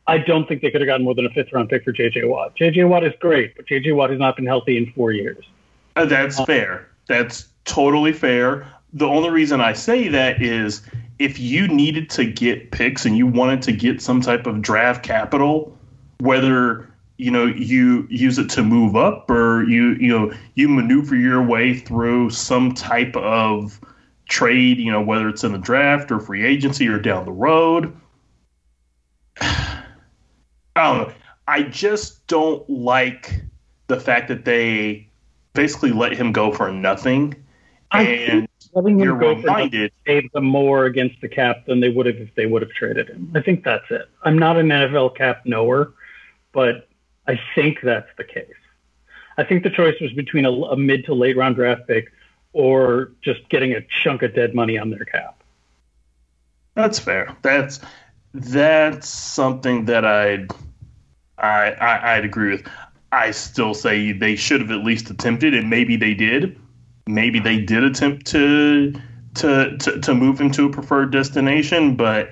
[0.09, 2.25] I don't think they could have gotten more than a fifth round pick for J.J.
[2.25, 2.57] Watt.
[2.57, 2.85] J.J.
[2.85, 3.93] Watt is great, but J.J.
[3.93, 5.45] Watt has not been healthy in four years.
[5.97, 6.89] Uh, That's fair.
[7.09, 8.67] That's totally fair.
[8.95, 10.83] The only reason I say that is
[11.19, 15.05] if you needed to get picks and you wanted to get some type of draft
[15.05, 15.77] capital,
[16.21, 21.17] whether you know you use it to move up or you you know you maneuver
[21.17, 23.79] your way through some type of
[24.27, 27.95] trade, you know whether it's in the draft or free agency or down the road.
[30.79, 31.15] I don't know.
[31.47, 33.43] I just don't like
[33.87, 35.09] the fact that they
[35.55, 37.35] basically let him go for nothing,
[37.91, 41.81] I and think letting him go for nothing saved them more against the cap than
[41.81, 43.33] they would have if they would have traded him.
[43.35, 44.09] I think that's it.
[44.23, 45.95] I'm not an NFL cap knower,
[46.53, 46.89] but
[47.27, 48.47] I think that's the case.
[49.37, 52.13] I think the choice was between a, a mid to late round draft pick
[52.53, 55.43] or just getting a chunk of dead money on their cap.
[56.75, 57.37] That's fair.
[57.43, 57.81] That's
[58.35, 60.49] that's something that I'd
[61.39, 62.67] I, I I'd agree with.
[63.11, 66.59] I still say they should have at least attempted, and maybe they did.
[67.07, 68.93] Maybe they did attempt to
[69.37, 72.31] to to, to move him to a preferred destination, but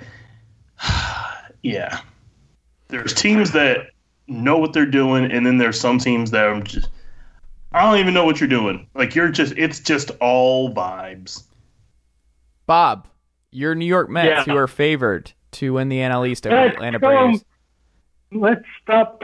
[1.62, 2.00] yeah,
[2.88, 3.90] there's teams that
[4.26, 6.88] know what they're doing, and then there's some teams that are just
[7.72, 8.86] I don't even know what you're doing.
[8.94, 11.44] Like you're just it's just all vibes.
[12.66, 13.06] Bob,
[13.50, 14.52] your New York Mets, Yeah.
[14.52, 16.96] who are favored to win the NL East over Atlanta.
[16.96, 17.44] Um, Braves.
[18.32, 19.22] Let's stop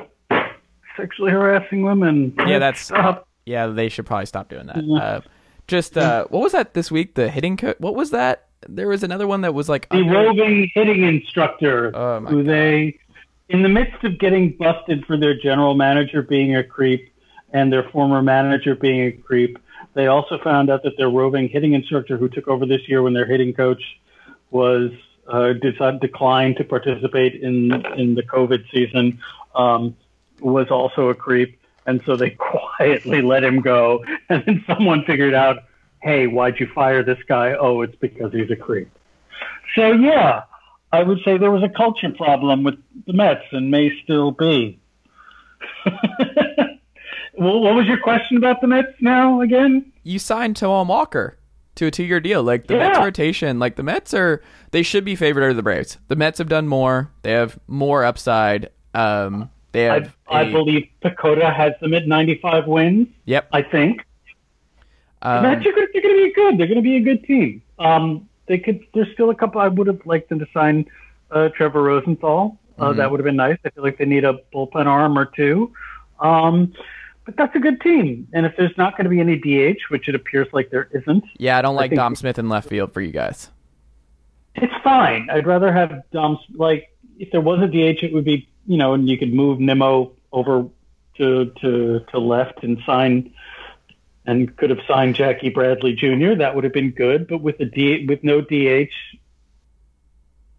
[0.96, 2.34] sexually harassing women.
[2.38, 3.28] Yeah, Let's that's stop.
[3.46, 3.66] yeah.
[3.66, 4.82] They should probably stop doing that.
[4.84, 4.98] Yeah.
[4.98, 5.20] Uh,
[5.68, 7.14] just uh, what was that this week?
[7.14, 8.48] The hitting co- What was that?
[8.68, 12.42] There was another one that was like the under- roving hitting instructor Oh, my who
[12.44, 12.52] God.
[12.52, 12.98] they
[13.48, 17.12] in the midst of getting busted for their general manager being a creep
[17.52, 19.58] and their former manager being a creep
[19.94, 23.12] they also found out that their roving hitting instructor who took over this year when
[23.12, 23.82] their hitting coach
[24.50, 24.90] was
[25.28, 29.20] uh, declined to participate in in the covid season
[29.54, 29.96] um,
[30.40, 31.58] was also a creep.
[31.86, 32.30] And so they
[32.78, 34.04] quietly let him go.
[34.28, 35.64] And then someone figured out
[36.00, 37.52] hey why'd you fire this guy?
[37.52, 38.90] Oh it's because he's a creep.
[39.74, 40.42] So yeah,
[40.92, 42.74] I would say there was a culture problem with
[43.06, 44.78] the Mets and may still be.
[47.34, 49.92] well, what was your question about the Mets now again?
[50.02, 51.38] you signed Tom Walker
[51.76, 52.42] to a two-year deal.
[52.42, 55.98] Like the Mets rotation, like the Mets are they should be favored over the Braves.
[56.08, 57.10] The Mets have done more.
[57.22, 58.70] They have more upside.
[58.94, 60.16] Um, they I, have.
[60.28, 63.08] I a- believe PECOTA has them at 95 wins.
[63.24, 63.48] Yep.
[63.52, 64.04] I think
[65.22, 66.58] Um, Mets are, they're going to be good.
[66.58, 67.62] They're going to be a good team.
[67.78, 68.80] Um, they could.
[68.92, 69.60] There's still a couple.
[69.60, 70.84] I would have liked them to sign
[71.30, 72.58] uh, Trevor Rosenthal.
[72.78, 72.98] Uh, Mm-hmm.
[72.98, 73.58] That would have been nice.
[73.64, 75.72] I feel like they need a bullpen arm or two.
[76.20, 76.72] Um,
[77.24, 78.28] but that's a good team.
[78.32, 81.24] And if there's not going to be any DH, which it appears like there isn't,
[81.38, 83.50] yeah, I don't like think- Dom Smith in left field for you guys.
[84.54, 85.28] it's fine.
[85.30, 86.38] I'd rather have Dom.
[86.54, 89.58] Like if there was a DH, it would be you know, and you could move
[89.60, 90.66] Nimmo over
[91.18, 93.32] to to to left and sign.
[94.24, 96.36] And could have signed Jackie Bradley Jr.
[96.36, 98.92] That would have been good, but with the D, with no DH,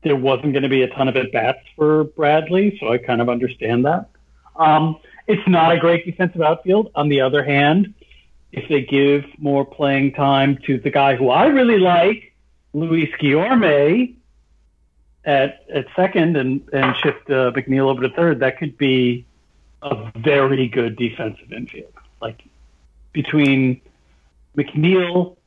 [0.04, 3.22] there wasn't going to be a ton of at bats for Bradley, so I kind
[3.22, 4.10] of understand that.
[4.58, 6.92] Um, it's not a great defensive outfield.
[6.96, 7.94] On the other hand,
[8.52, 12.34] if they give more playing time to the guy who I really like,
[12.74, 14.16] Luis Guillorme,
[15.26, 19.26] at at second and and shift uh, McNeil over to third, that could be
[19.82, 21.94] a very good defensive infield.
[22.22, 22.44] Like
[23.12, 23.82] between
[24.58, 25.38] McNeil,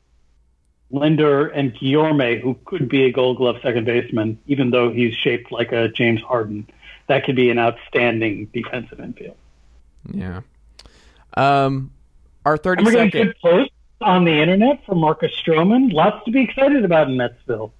[0.92, 5.52] Lindor, and Guillorme, who could be a Gold Glove second baseman, even though he's shaped
[5.52, 6.66] like a James Harden,
[7.08, 9.36] that could be an outstanding defensive infield.
[10.12, 10.40] Yeah.
[11.36, 11.90] Um,
[12.44, 13.26] our thirty And we're getting second.
[13.28, 15.92] good posts on the internet from Marcus Stroman.
[15.92, 17.72] Lots to be excited about in Metsville.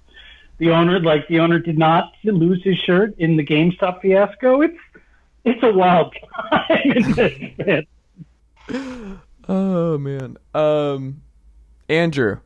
[0.59, 4.61] The owner, like the owner, did not lose his shirt in the GameStop fiasco.
[4.61, 4.77] It's
[5.45, 6.15] it's a wild
[6.51, 7.85] time.
[9.49, 10.37] Oh man.
[10.53, 11.21] Um,
[11.87, 12.39] Andrew,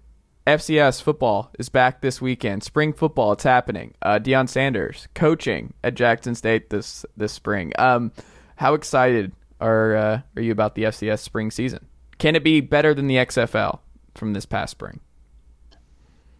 [0.45, 2.63] FCS football is back this weekend.
[2.63, 3.95] Spring football, it's happening.
[4.03, 7.73] Uh, Deion Sanders coaching at Jackson State this this spring.
[7.79, 8.11] Um,
[8.57, 11.85] how excited are uh, are you about the FCS spring season?
[12.17, 13.79] Can it be better than the XFL
[14.15, 14.99] from this past spring?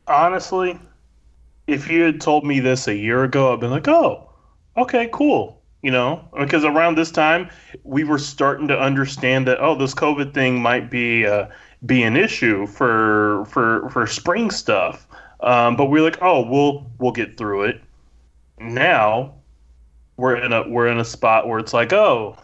[0.08, 0.80] Honestly,
[1.68, 4.30] if you had told me this a year ago, I'd been like, "Oh,
[4.78, 7.50] okay, cool." You know, because around this time
[7.84, 11.48] we were starting to understand that oh, this COVID thing might be uh,
[11.86, 15.08] be an issue for for for spring stuff.
[15.42, 17.82] Um, but we're like, oh, we'll we'll get through it.
[18.60, 19.34] Now
[20.18, 22.38] we're in a we're in a spot where it's like, oh,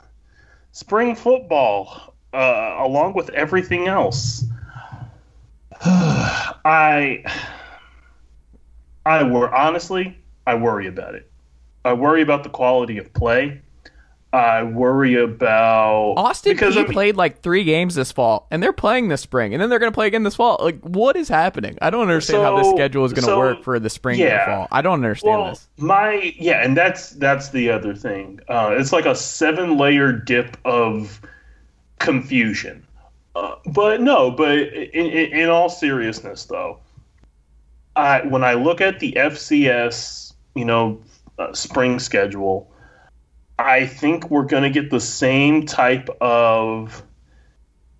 [0.78, 4.46] spring football, uh, along with everything else.
[5.82, 7.24] I
[9.04, 11.32] I wor honestly, I worry about it.
[11.84, 13.62] I worry about the quality of play.
[14.34, 18.62] I worry about Austin because P I mean- played like three games this fall, and
[18.62, 20.58] they're playing this spring, and then they're going to play again this fall.
[20.60, 21.78] Like, what is happening?
[21.82, 24.30] I don't understand how this schedule is going to so, work for the spring and
[24.30, 24.46] the yeah.
[24.46, 24.68] fall.
[24.70, 25.68] I don't understand well, this.
[25.78, 28.42] my yeah, and that's that's the other thing.
[28.50, 31.22] Uh, it's like a seven layer dip of
[32.00, 32.86] confusion.
[33.34, 36.80] Uh, but no, but in, in, in all seriousness, though,
[37.96, 41.02] I when I look at the FCS, you know,
[41.40, 42.72] uh, spring schedule,
[43.60, 47.04] I think we're going to get the same type of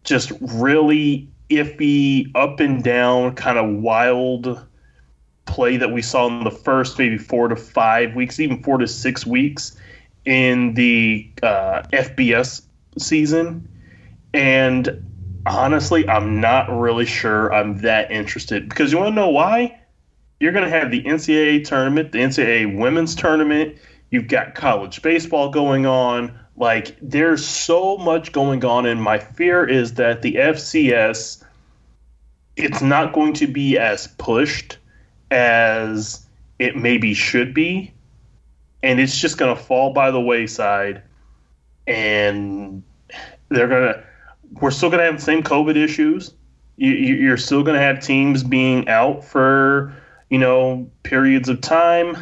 [0.04, 4.66] just really iffy, up and down, kind of wild
[5.46, 8.88] play that we saw in the first maybe four to five weeks, even four to
[8.88, 9.76] six weeks
[10.26, 12.64] in the uh, FBS
[12.98, 13.68] season.
[14.34, 15.06] And
[15.46, 19.80] honestly, I'm not really sure I'm that interested because you want to know why?
[20.40, 23.78] You're going to have the NCAA tournament, the NCAA women's tournament.
[24.12, 26.38] You've got college baseball going on.
[26.56, 28.86] Like, there's so much going on.
[28.86, 31.44] And my fear is that the FCS,
[32.56, 34.78] it's not going to be as pushed
[35.30, 36.26] as
[36.60, 37.94] it maybe should be.
[38.84, 41.02] and it's just going to fall by the wayside.
[41.88, 42.84] And
[43.50, 44.04] they're going to,
[44.62, 46.34] we're still going to have the same COVID issues.
[46.78, 49.94] You, you- you're still going to have teams being out for,
[50.30, 52.16] you know, periods of time.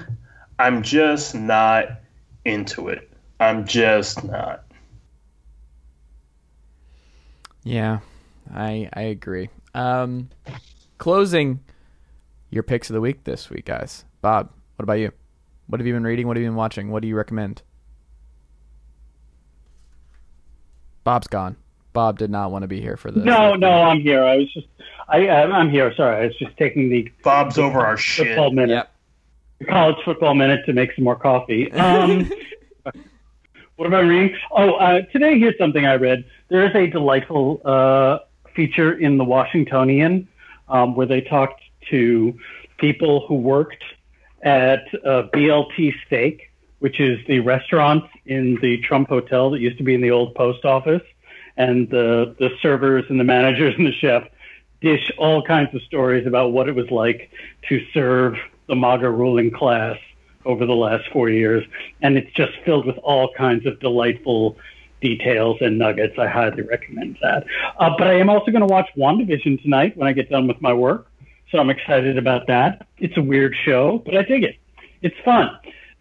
[0.57, 1.99] I'm just not
[2.45, 3.09] into it.
[3.39, 4.63] I'm just not.
[7.63, 7.99] Yeah,
[8.53, 9.49] I I agree.
[9.73, 10.29] Um,
[10.97, 11.59] closing
[12.51, 14.05] your picks of the week this week, guys.
[14.21, 15.11] Bob, what about you?
[15.67, 16.27] What have you been reading?
[16.27, 16.91] What have you been watching?
[16.91, 17.61] What do you recommend?
[21.03, 21.55] Bob's gone.
[21.93, 23.23] Bob did not want to be here for this.
[23.23, 24.23] No, no, I'm here.
[24.23, 24.67] I was just,
[25.07, 25.93] I, I'm I'm here.
[25.95, 28.27] Sorry, I was just taking the Bob's over our shit.
[28.27, 28.91] football minute, Yep.
[29.63, 31.71] College football minute to make some more coffee.
[31.71, 32.29] Um,
[33.75, 34.37] what am I reading?
[34.51, 36.25] Oh, uh, today here's something I read.
[36.49, 38.19] There is a delightful uh,
[38.55, 40.27] feature in the Washingtonian
[40.67, 42.37] um, where they talked to
[42.77, 43.83] people who worked
[44.41, 49.83] at uh, BLT Steak, which is the restaurant in the Trump Hotel that used to
[49.83, 51.01] be in the old post office,
[51.57, 54.23] and the the servers and the managers and the chef
[54.81, 57.31] dish all kinds of stories about what it was like
[57.69, 58.35] to serve
[58.68, 59.97] the MAGA ruling class
[60.45, 61.63] over the last four years,
[62.01, 64.57] and it's just filled with all kinds of delightful
[65.01, 66.18] details and nuggets.
[66.18, 67.45] I highly recommend that.
[67.80, 70.61] Uh, but I am also going to watch WandaVision tonight when I get done with
[70.61, 71.07] my work,
[71.51, 72.88] so I'm excited about that.
[72.97, 74.55] It's a weird show, but I dig it.
[75.01, 75.49] It's fun.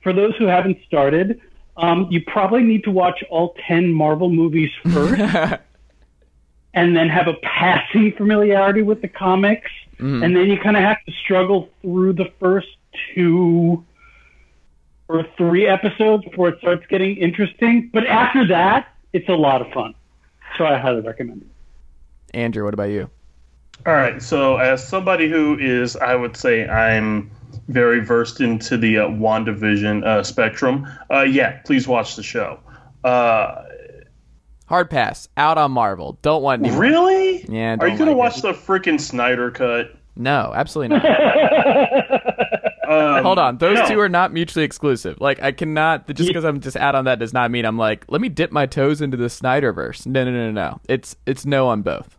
[0.02, 1.40] For those who haven't started,
[1.76, 5.20] um, you probably need to watch all 10 Marvel movies first
[6.74, 9.70] and then have a passing familiarity with the comics.
[9.98, 12.68] And then you kind of have to struggle through the first
[13.14, 13.84] two
[15.08, 17.90] or three episodes before it starts getting interesting.
[17.92, 19.94] But after that, it's a lot of fun.
[20.56, 22.36] So I highly recommend it.
[22.36, 23.10] Andrew, what about you?
[23.86, 24.22] All right.
[24.22, 27.30] So, as somebody who is, I would say, I'm
[27.68, 30.86] very versed into the uh, WandaVision uh, spectrum.
[31.10, 32.60] Uh, yeah, please watch the show.
[33.02, 33.64] Uh,
[34.66, 35.28] Hard pass.
[35.36, 36.18] Out on Marvel.
[36.22, 37.44] Don't want any really?
[37.48, 38.42] Yeah, Are you gonna like watch it.
[38.42, 39.94] the freaking Snyder cut?
[40.16, 41.04] No, absolutely not.
[42.86, 43.56] Um, Hold on.
[43.58, 43.88] Those no.
[43.88, 45.18] two are not mutually exclusive.
[45.18, 48.04] Like, I cannot, just because I'm just out on that does not mean I'm like,
[48.08, 50.06] let me dip my toes into the Snyderverse.
[50.06, 50.80] No, no, no, no, no.
[50.86, 52.18] It's, it's no on both.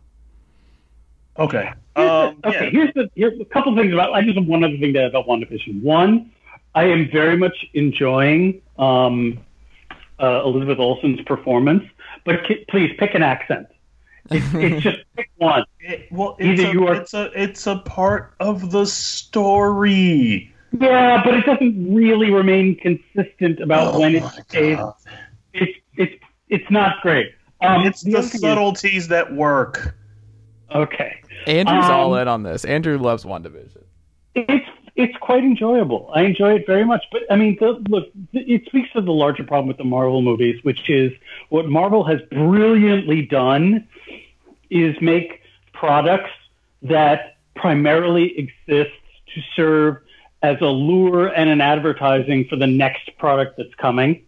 [1.38, 1.70] Okay.
[1.94, 2.70] Here's Um, the- okay, yeah.
[2.70, 4.12] here's the here's a couple things about.
[4.12, 5.82] I just have one other thing to add about WandaVision.
[5.82, 6.32] One,
[6.74, 9.38] I am very much enjoying um,
[10.20, 11.84] uh, Elizabeth Olsen's performance,
[12.26, 13.68] but ki- please pick an accent.
[14.30, 15.64] It's, it's just pick one.
[15.80, 20.52] It- well, it's Either a, you are- it's a it's a part of the story.
[20.78, 24.76] Yeah, but it doesn't really remain consistent about Oh when it my stays.
[24.76, 24.94] God.
[25.54, 26.14] It's it's
[26.48, 27.30] it's not great.
[27.62, 29.96] Um, it's the other thing is- subtleties that work.
[30.74, 31.14] okay.
[31.46, 32.64] Andrew's Um, all in on this.
[32.64, 33.84] Andrew loves WandaVision.
[34.34, 34.66] it's
[34.96, 36.10] it's quite enjoyable.
[36.14, 37.04] I enjoy it very much.
[37.12, 40.62] But I mean, the, look, it speaks to the larger problem with the Marvel movies,
[40.64, 41.12] which is
[41.50, 43.86] what Marvel has brilliantly done
[44.70, 45.42] is make
[45.72, 46.30] products
[46.82, 48.96] that primarily exist
[49.34, 49.98] to serve
[50.42, 54.22] as a lure and an advertising for the next product that's coming.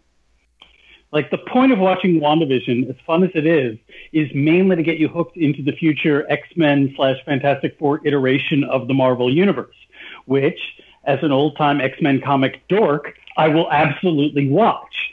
[1.13, 3.79] Like the point of watching WandaVision, as fun as it is,
[4.13, 8.89] is mainly to get you hooked into the future X-Men slash Fantastic Four iteration of
[8.89, 9.75] the Marvel Universe,
[10.29, 10.61] which,
[11.05, 15.13] as an old time X-Men comic dork, I will absolutely watch.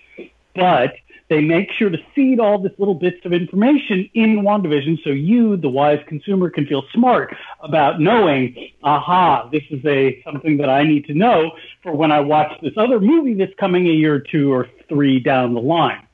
[0.55, 0.95] But
[1.28, 5.57] they make sure to seed all this little bits of information in WandaVision so you,
[5.57, 10.84] the wise consumer, can feel smart about knowing, aha, this is a something that I
[10.84, 14.20] need to know for when I watch this other movie that's coming a year or
[14.20, 16.05] two or three down the line.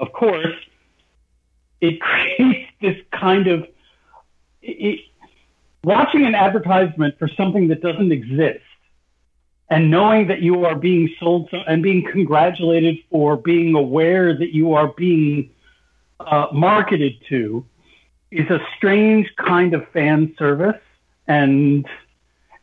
[0.00, 0.54] Of course,
[1.82, 3.66] it creates this kind of
[4.62, 5.00] it,
[5.86, 8.58] watching an advertisement for something that doesn't exist
[9.70, 14.52] and knowing that you are being sold so, and being congratulated for being aware that
[14.52, 15.48] you are being
[16.18, 17.64] uh, marketed to
[18.32, 20.82] is a strange kind of fan service
[21.28, 21.86] and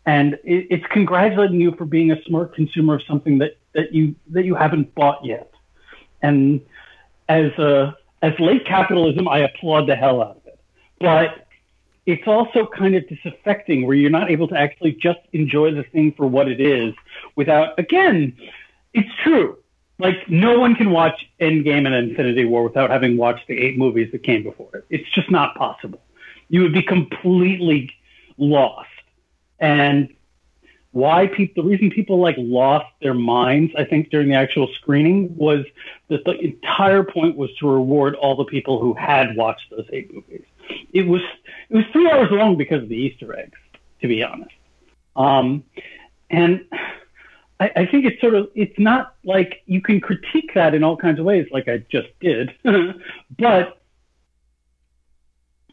[0.05, 4.15] and it, it's congratulating you for being a smart consumer of something that, that you
[4.31, 5.49] that you haven't bought yet.
[6.21, 6.59] And
[7.29, 10.59] as a as late capitalism I applaud the hell out of it.
[10.99, 11.42] But
[12.05, 16.11] it's also kind of disaffecting where you're not able to actually just enjoy the thing
[16.11, 16.93] for what it is
[17.35, 18.35] without again
[18.93, 19.57] it's true.
[19.99, 24.11] Like no one can watch endgame and infinity war without having watched the eight movies
[24.11, 24.85] that came before it.
[24.89, 26.01] It's just not possible.
[26.49, 27.91] You would be completely
[28.37, 28.89] lost.
[29.59, 30.13] And
[30.91, 35.35] why people the reason people like lost their minds i think during the actual screening
[35.35, 35.65] was
[36.07, 40.13] that the entire point was to reward all the people who had watched those eight
[40.13, 40.45] movies
[40.93, 41.21] it was
[41.69, 43.57] it was three hours long because of the Easter eggs,
[44.01, 44.51] to be honest.
[45.15, 45.63] Um,
[46.29, 46.65] and
[47.59, 50.97] I, I think it's sort of it's not like you can critique that in all
[50.97, 53.81] kinds of ways, like I just did, but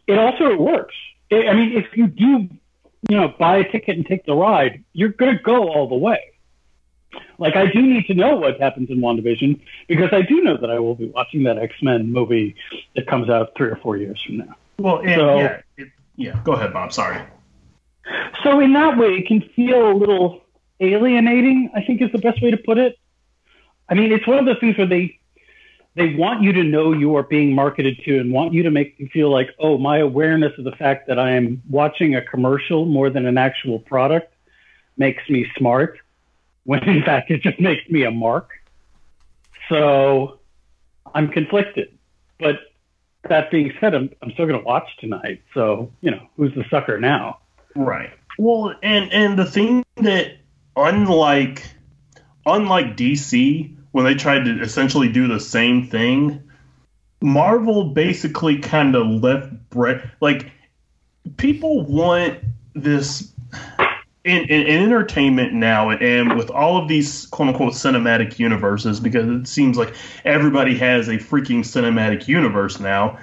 [0.07, 0.95] it also works.
[1.33, 2.49] I I mean, if you do,
[3.09, 5.97] you know, buy a ticket and take the ride, you're going to go all the
[5.97, 6.21] way.
[7.39, 10.71] Like I do need to know what happens in WandaVision because I do know that
[10.71, 12.55] I will be watching that X Men movie
[12.95, 14.57] that comes out three or four years from now.
[14.81, 16.41] Well, and, So- yeah, it, yeah.
[16.45, 16.93] Go ahead, Bob.
[16.93, 17.21] Sorry.
[18.43, 20.43] So in that way, it can feel a little
[20.81, 21.71] alienating.
[21.75, 22.97] I think is the best way to put it.
[23.89, 25.19] I mean, it's one of those things where they
[25.97, 28.95] they want you to know you are being marketed to and want you to make
[28.99, 32.87] you feel like, oh, my awareness of the fact that I am watching a commercial
[32.87, 34.33] more than an actual product
[34.97, 35.99] makes me smart,
[36.65, 38.51] when in fact it just makes me a mark.
[39.69, 40.39] So
[41.15, 41.97] I'm conflicted.
[42.39, 42.61] But
[43.29, 45.43] that being said, I'm, I'm still going to watch tonight.
[45.55, 47.39] So, you know, who's the sucker now?
[47.77, 48.11] Right.
[48.39, 50.39] Well, and and the thing that
[50.77, 51.65] unlike
[52.47, 56.43] unlike DC when they tried to essentially do the same thing,
[57.21, 60.51] Marvel basically kind of left Brett like
[61.37, 62.39] people want
[62.75, 63.33] this
[64.25, 69.29] in, in, in entertainment now and with all of these quote unquote cinematic universes because
[69.29, 69.95] it seems like
[70.25, 73.19] everybody has a freaking cinematic universe now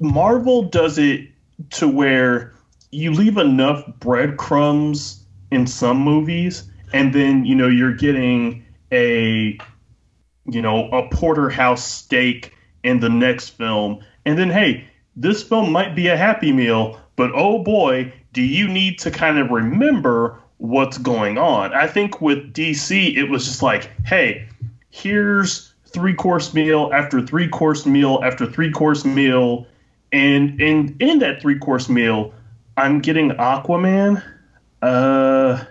[0.00, 1.28] marvel does it
[1.70, 2.52] to where
[2.90, 9.58] you leave enough breadcrumbs in some movies and then you know you're getting a
[10.46, 12.52] you know a porterhouse steak
[12.82, 14.04] in the next film.
[14.24, 18.68] And then hey this film might be a happy meal but oh boy do you
[18.68, 23.62] need to kind of remember what's going on i think with dc it was just
[23.62, 24.46] like hey
[24.90, 29.66] here's three course meal after three course meal after three course meal
[30.12, 32.32] and in in that three course meal
[32.76, 34.22] i'm getting aquaman
[34.82, 35.64] uh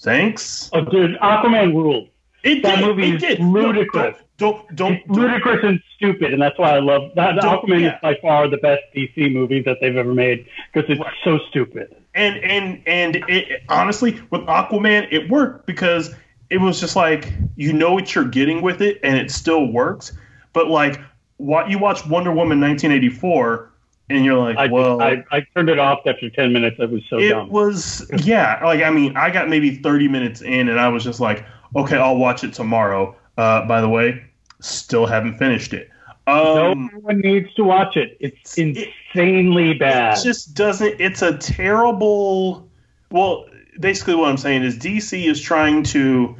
[0.00, 2.08] thanks Oh, dude, Aquaman ruled.
[2.42, 3.40] it That did, movie it is did.
[3.40, 4.16] ludicrous.
[4.42, 7.36] Don't don't don't, It's ludicrous and stupid, and that's why I love that.
[7.36, 7.94] Aquaman yeah.
[7.94, 11.14] is by far the best DC movie that they've ever made because it's Right.
[11.24, 11.94] so stupid.
[12.14, 16.14] and and and it, honestly with aquaman it worked because
[16.50, 20.12] it was just like you know what you're getting with it and it still works
[20.52, 21.00] but like
[21.38, 23.70] what you watch wonder woman 1984
[24.10, 26.76] and you're like I, well I, I turned it off after ten minutes.
[26.78, 27.26] It was so young.
[27.30, 27.48] it dumb.
[27.50, 31.20] was yeah like i mean i got maybe 30 minutes in and i was just
[31.20, 34.22] like okay i'll watch it tomorrow uh by the way
[34.62, 35.90] still haven't finished it
[36.26, 38.16] um no one needs to watch it.
[38.20, 40.18] It's it- insanely bad.
[40.18, 42.68] it just doesn't it's a terrible
[43.10, 43.46] well
[43.80, 46.36] basically what i'm saying is dc is trying to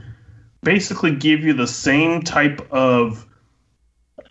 [0.62, 3.26] basically give you the same type of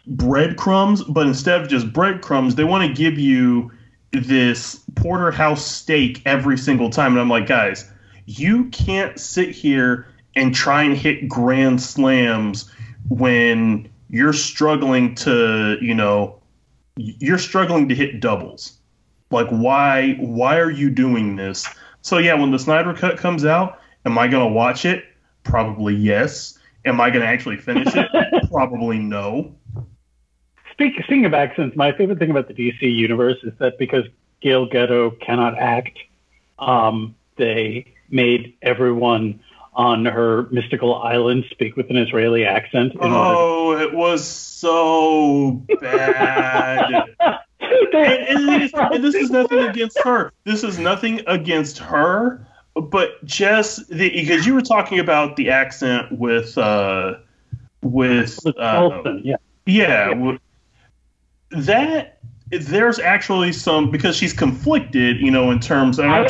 [0.08, 3.72] breadcrumbs but instead of just breadcrumbs they want to give you
[4.12, 7.90] this porterhouse steak every single time and i'm like guys
[8.26, 12.72] you can't sit here and try and hit grand slams
[13.10, 16.40] when you're struggling to you know
[16.98, 18.78] you're struggling to hit doubles.
[19.30, 21.68] Like why why are you doing this?
[22.02, 25.06] So yeah when the snyder cut comes out am i going to watch it?
[25.44, 26.58] Probably yes.
[26.86, 28.10] Am i going to actually finish it?
[28.52, 29.56] Probably no.
[30.72, 34.06] Speak, speaking of accents, my favorite thing about the DC universe is that because
[34.42, 36.00] Gal Gadot cannot act,
[36.58, 39.40] um, they made everyone
[39.74, 42.94] on her mystical island speak with an Israeli accent.
[43.00, 46.92] Oh it was so bad
[47.94, 52.46] and, is- and this is nothing against her this is nothing against her
[52.76, 57.16] but just the because you were talking about the accent with uh
[57.82, 59.36] with uh, yeah.
[59.66, 60.40] Yeah, w-
[61.52, 62.20] that
[62.50, 66.00] there's actually some because she's conflicted, you know, in terms.
[66.00, 66.24] I'm I,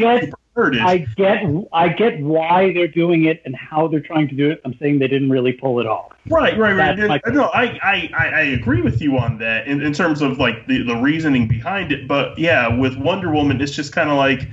[0.00, 0.80] I to make Curtis.
[0.84, 4.60] I get, I get why they're doing it and how they're trying to do it.
[4.64, 6.12] I'm saying they didn't really pull it off.
[6.28, 6.96] right, right, right.
[6.96, 10.22] That's my- No, I, I, I, I agree with you on that in, in terms
[10.22, 12.06] of like the, the reasoning behind it.
[12.08, 14.48] But yeah, with Wonder Woman, it's just kind of like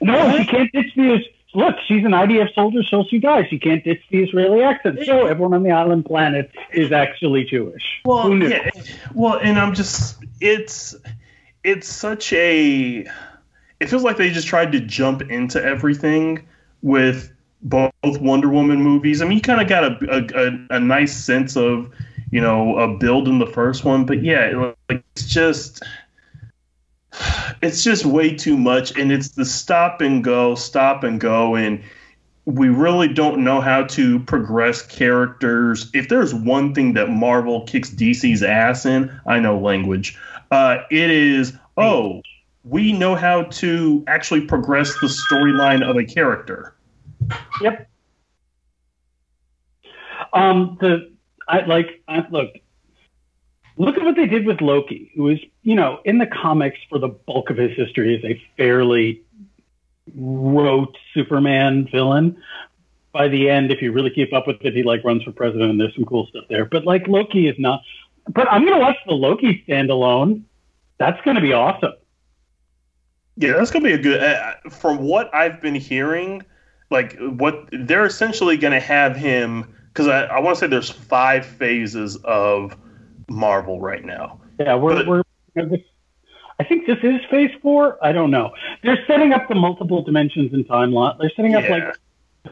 [0.00, 1.24] No, she can't ditch the.
[1.52, 3.46] Look, she's an IDF soldier, so she dies.
[3.50, 5.00] She can't ditch the Israeli accent.
[5.04, 7.82] So everyone on the island planet is actually Jewish.
[8.04, 8.48] Well, Who knew?
[8.50, 8.70] yeah,
[9.14, 10.94] well, and I'm just it's
[11.64, 13.04] it's such a
[13.80, 16.46] it feels like they just tried to jump into everything
[16.82, 19.20] with both Wonder Woman movies.
[19.20, 21.90] I mean, you kind of got a, a a nice sense of
[22.30, 25.82] you know a build in the first one, but yeah, like it's just
[27.62, 31.82] it's just way too much, and it's the stop and go, stop and go, and
[32.44, 35.90] we really don't know how to progress characters.
[35.94, 40.18] If there's one thing that Marvel kicks DC's ass in, I know language.
[40.50, 42.22] Uh, it is oh,
[42.64, 46.74] we know how to actually progress the storyline of a character.
[47.60, 47.88] Yep.
[50.32, 51.12] Um, the
[51.48, 52.50] I like I, look.
[53.76, 56.98] Look at what they did with Loki, who is, you know, in the comics for
[56.98, 59.22] the bulk of his history is a fairly
[60.14, 62.42] rote Superman villain.
[63.12, 65.70] By the end, if you really keep up with it, he like runs for president,
[65.70, 66.66] and there's some cool stuff there.
[66.66, 67.80] But like Loki is not.
[68.28, 70.42] But I'm gonna watch the Loki standalone.
[70.98, 71.94] That's gonna be awesome.
[73.36, 74.22] Yeah, that's gonna be a good.
[74.22, 76.42] Uh, from what I've been hearing,
[76.90, 81.44] like what they're essentially gonna have him because I, I want to say there's five
[81.46, 82.76] phases of
[83.28, 84.40] Marvel right now.
[84.58, 85.22] Yeah, we're But- we're.
[86.58, 87.98] I think this is Phase Four.
[88.04, 88.52] I don't know.
[88.82, 91.16] They're setting up the multiple dimensions and timeline.
[91.18, 91.70] They're setting up Yeah.
[91.70, 91.96] like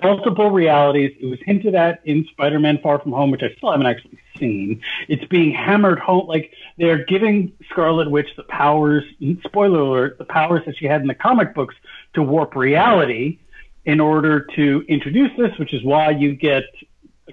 [0.03, 1.17] multiple realities.
[1.21, 4.83] It was hinted at in Spider-Man: Far From Home, which I still haven't actually seen.
[5.09, 6.27] It's being hammered home.
[6.27, 9.05] Like they're giving Scarlet Witch the powers.
[9.45, 11.75] Spoiler alert: the powers that she had in the comic books
[12.15, 13.39] to warp reality
[13.85, 16.65] in order to introduce this, which is why you get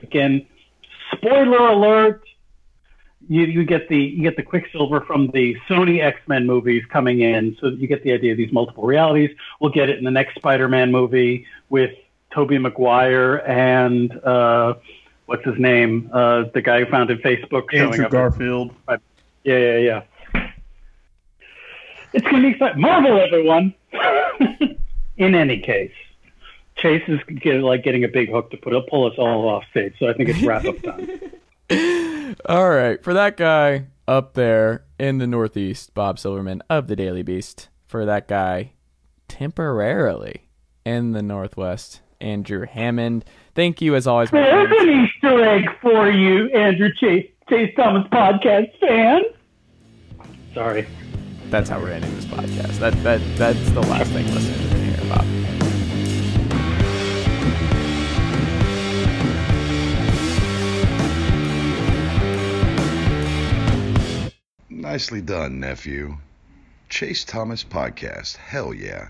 [0.01, 0.45] again.
[1.13, 2.25] Spoiler alert!
[3.27, 7.21] you, you get the you get the Quicksilver from the Sony X Men movies coming
[7.21, 9.35] in, so you get the idea of these multiple realities.
[9.59, 11.91] We'll get it in the next Spider Man movie with
[12.35, 14.73] Tobey Maguire and uh,
[15.25, 18.11] what's his name, uh, the guy who founded Facebook, showing Andrew up.
[18.11, 18.75] Garfield.
[19.43, 20.03] Yeah, yeah, yeah.
[22.11, 22.81] It's gonna be exciting.
[22.81, 23.73] Marvel, everyone.
[25.17, 25.93] in any case,
[26.75, 29.63] Chase is get, like getting a big hook to put up, pull us all off
[29.71, 29.93] stage.
[29.97, 31.09] So I think it's wrap up time.
[32.47, 37.23] All right, for that guy up there in the Northeast, Bob Silverman of the Daily
[37.23, 37.69] Beast.
[37.87, 38.73] For that guy
[39.27, 40.49] temporarily
[40.85, 43.25] in the Northwest, Andrew Hammond.
[43.53, 44.31] Thank you as always.
[44.31, 49.21] There's an Easter egg for you, Andrew Chase, Chase Thomas podcast fan.
[50.53, 50.87] Sorry.
[51.49, 52.79] That's how we're ending this podcast.
[52.79, 55.25] That that that's the last thing listeners are gonna hear, Bob.
[64.69, 66.17] Nicely done, nephew.
[66.89, 68.37] Chase Thomas Podcast.
[68.37, 69.09] Hell yeah.